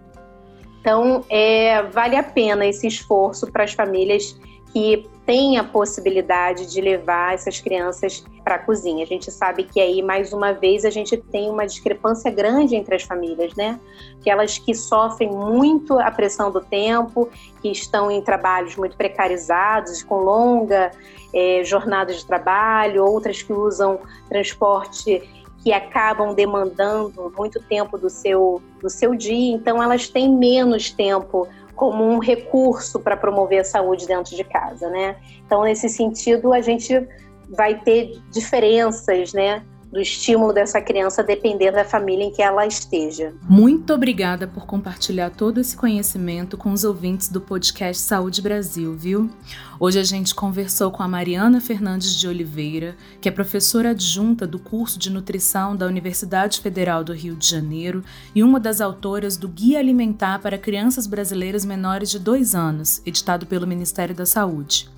Então, 0.81 1.25
é, 1.29 1.83
vale 1.83 2.17
a 2.17 2.23
pena 2.23 2.67
esse 2.67 2.87
esforço 2.87 3.51
para 3.51 3.65
as 3.65 3.73
famílias 3.73 4.37
que 4.73 5.09
tem 5.25 5.57
a 5.57 5.65
possibilidade 5.65 6.67
de 6.67 6.81
levar 6.81 7.35
essas 7.35 7.61
crianças 7.61 8.25
para 8.43 8.57
a 8.57 8.59
cozinha. 8.59 9.05
A 9.05 9.07
gente 9.07 9.31
sabe 9.31 9.65
que 9.65 9.81
aí, 9.81 10.03
mais 10.03 10.33
uma 10.33 10.53
vez, 10.53 10.85
a 10.85 10.91
gente 10.91 11.17
tem 11.17 11.49
uma 11.49 11.65
discrepância 11.65 12.31
grande 12.31 12.75
entre 12.75 12.97
as 12.97 13.05
famílias, 13.05 13.55
né? 13.55 13.79
Aquelas 14.21 14.59
que 14.59 14.75
sofrem 14.75 15.31
muito 15.31 15.99
a 15.99 16.11
pressão 16.11 16.51
do 16.51 16.61
tempo, 16.61 17.29
que 17.61 17.71
estão 17.71 18.11
em 18.11 18.21
trabalhos 18.21 18.77
muito 18.77 18.97
precarizados, 18.97 20.03
com 20.03 20.17
longa 20.17 20.91
é, 21.33 21.63
jornada 21.65 22.13
de 22.13 22.27
trabalho, 22.27 23.05
outras 23.05 23.43
que 23.43 23.53
usam 23.53 24.01
transporte 24.29 25.23
que 25.63 25.73
acabam 25.73 26.35
demandando 26.35 27.33
muito 27.39 27.63
tempo 27.63 27.97
do 27.97 28.11
seu, 28.11 28.61
do 28.81 28.91
seu 28.91 29.15
dia, 29.15 29.55
então 29.55 29.81
elas 29.81 30.09
têm 30.09 30.29
menos 30.29 30.91
tempo 30.91 31.47
como 31.83 32.05
um 32.05 32.21
recurso 32.21 33.01
para 33.01 33.17
promover 33.17 33.59
a 33.59 33.65
saúde 33.65 34.07
dentro 34.07 34.37
de 34.37 34.45
casa, 34.45 34.89
né? 34.89 35.17
Então, 35.45 35.65
nesse 35.65 35.89
sentido, 35.89 36.53
a 36.53 36.61
gente 36.61 37.09
vai 37.49 37.75
ter 37.75 38.23
diferenças, 38.31 39.33
né? 39.33 39.65
Do 39.93 40.01
estímulo 40.01 40.55
dessa 40.55 40.81
criança 40.81 41.23
depender 41.23 41.71
da 41.71 41.85
família 41.85 42.25
em 42.25 42.33
que 42.33 42.41
ela 42.41 42.67
esteja. 42.67 43.35
Muito 43.43 43.93
obrigada 43.93 44.47
por 44.47 44.65
compartilhar 44.65 45.29
todo 45.29 45.61
esse 45.61 45.77
conhecimento 45.77 46.57
com 46.57 46.73
os 46.73 46.83
ouvintes 46.83 47.29
do 47.29 47.43
podcast 47.43 48.03
Saúde 48.03 48.41
Brasil, 48.41 48.95
viu? 48.95 49.29
Hoje 49.79 50.01
a 50.01 50.05
gente 50.05 50.35
conversou 50.35 50.91
com 50.91 51.03
a 51.03 51.09
Mariana 51.09 51.61
Fernandes 51.61 52.19
de 52.19 52.27
Oliveira, 52.27 52.97
que 53.21 53.29
é 53.29 53.33
professora 53.33 53.91
adjunta 53.91 54.47
do 54.47 54.59
curso 54.59 54.99
de 54.99 55.11
nutrição 55.11 55.77
da 55.77 55.87
Universidade 55.87 56.61
Federal 56.61 57.05
do 57.05 57.13
Rio 57.13 57.37
de 57.37 57.47
Janeiro 57.47 58.03
e 58.35 58.43
uma 58.43 58.59
das 58.59 58.81
autoras 58.81 59.37
do 59.37 59.47
Guia 59.47 59.79
Alimentar 59.79 60.39
para 60.39 60.57
Crianças 60.57 61.07
Brasileiras 61.07 61.67
Menores 61.67 62.11
de 62.11 62.19
2 62.19 62.55
anos, 62.55 63.03
editado 63.05 63.45
pelo 63.45 63.67
Ministério 63.67 64.15
da 64.15 64.25
Saúde. 64.25 64.89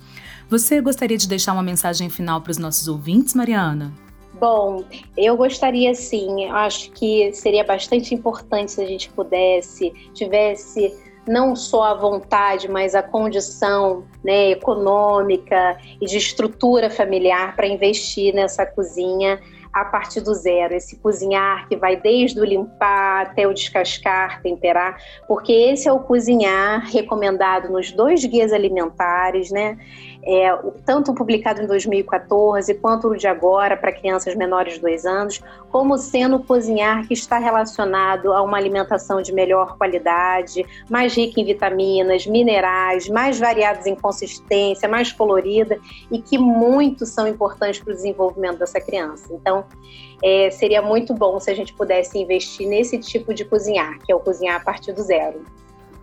Você 0.49 0.79
gostaria 0.79 1.17
de 1.17 1.27
deixar 1.27 1.51
uma 1.51 1.63
mensagem 1.63 2.09
final 2.09 2.39
para 2.39 2.51
os 2.51 2.57
nossos 2.57 2.87
ouvintes, 2.87 3.33
Mariana? 3.33 4.04
Bom, 4.39 4.83
eu 5.15 5.37
gostaria 5.37 5.93
sim, 5.93 6.45
acho 6.49 6.91
que 6.91 7.31
seria 7.33 7.63
bastante 7.63 8.13
importante 8.13 8.73
se 8.73 8.81
a 8.81 8.85
gente 8.85 9.09
pudesse, 9.09 9.91
tivesse 10.13 10.93
não 11.27 11.55
só 11.55 11.83
a 11.85 11.93
vontade, 11.93 12.69
mas 12.69 12.95
a 12.95 13.01
condição 13.01 14.03
né, 14.23 14.51
econômica 14.51 15.77
e 16.01 16.05
de 16.05 16.17
estrutura 16.17 16.89
familiar 16.89 17.55
para 17.55 17.65
investir 17.65 18.33
nessa 18.33 18.65
cozinha 18.65 19.39
a 19.75 19.83
partir 19.83 20.21
do 20.21 20.33
zero, 20.33 20.73
esse 20.73 20.95
cozinhar 20.95 21.67
que 21.67 21.75
vai 21.75 21.97
desde 21.97 22.39
o 22.39 22.45
limpar 22.45 23.23
até 23.23 23.45
o 23.45 23.53
descascar, 23.53 24.41
temperar, 24.41 24.97
porque 25.27 25.51
esse 25.51 25.85
é 25.85 25.91
o 25.91 25.99
cozinhar 25.99 26.85
recomendado 26.85 27.69
nos 27.69 27.91
dois 27.91 28.23
guias 28.23 28.53
alimentares, 28.53 29.51
né? 29.51 29.77
É, 30.27 30.57
tanto 30.83 31.13
publicado 31.13 31.61
em 31.61 31.67
2014 31.67 32.73
quanto 32.75 33.09
o 33.09 33.15
de 33.15 33.27
agora 33.27 33.77
para 33.77 33.91
crianças 33.91 34.33
menores 34.33 34.73
de 34.73 34.81
dois 34.81 35.05
anos, 35.05 35.39
como 35.69 35.97
sendo 35.99 36.37
o 36.37 36.43
cozinhar 36.43 37.07
que 37.07 37.13
está 37.13 37.37
relacionado 37.37 38.33
a 38.33 38.41
uma 38.41 38.57
alimentação 38.57 39.21
de 39.21 39.31
melhor 39.31 39.77
qualidade, 39.77 40.65
mais 40.89 41.15
rica 41.15 41.39
em 41.39 41.45
vitaminas, 41.45 42.25
minerais, 42.25 43.07
mais 43.07 43.39
variados 43.39 43.85
em 43.85 43.93
consistência, 43.93 44.89
mais 44.89 45.11
colorida 45.11 45.77
e 46.09 46.19
que 46.19 46.39
muito 46.39 47.05
são 47.05 47.27
importantes 47.27 47.79
para 47.79 47.91
o 47.91 47.95
desenvolvimento 47.95 48.57
dessa 48.57 48.81
criança. 48.81 49.31
Então, 49.31 49.65
é, 50.23 50.49
seria 50.49 50.81
muito 50.81 51.13
bom 51.13 51.39
se 51.39 51.51
a 51.51 51.55
gente 51.55 51.71
pudesse 51.73 52.17
investir 52.17 52.67
nesse 52.67 52.97
tipo 52.97 53.31
de 53.31 53.45
cozinhar, 53.45 53.99
que 53.99 54.11
é 54.11 54.15
o 54.15 54.19
cozinhar 54.19 54.55
a 54.55 54.63
partir 54.63 54.91
do 54.91 55.03
zero. 55.03 55.45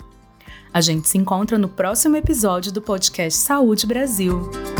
A 0.73 0.81
gente 0.81 1.07
se 1.07 1.17
encontra 1.17 1.57
no 1.57 1.67
próximo 1.67 2.15
episódio 2.15 2.71
do 2.71 2.81
podcast 2.81 3.39
Saúde 3.39 3.87
Brasil. 3.87 4.78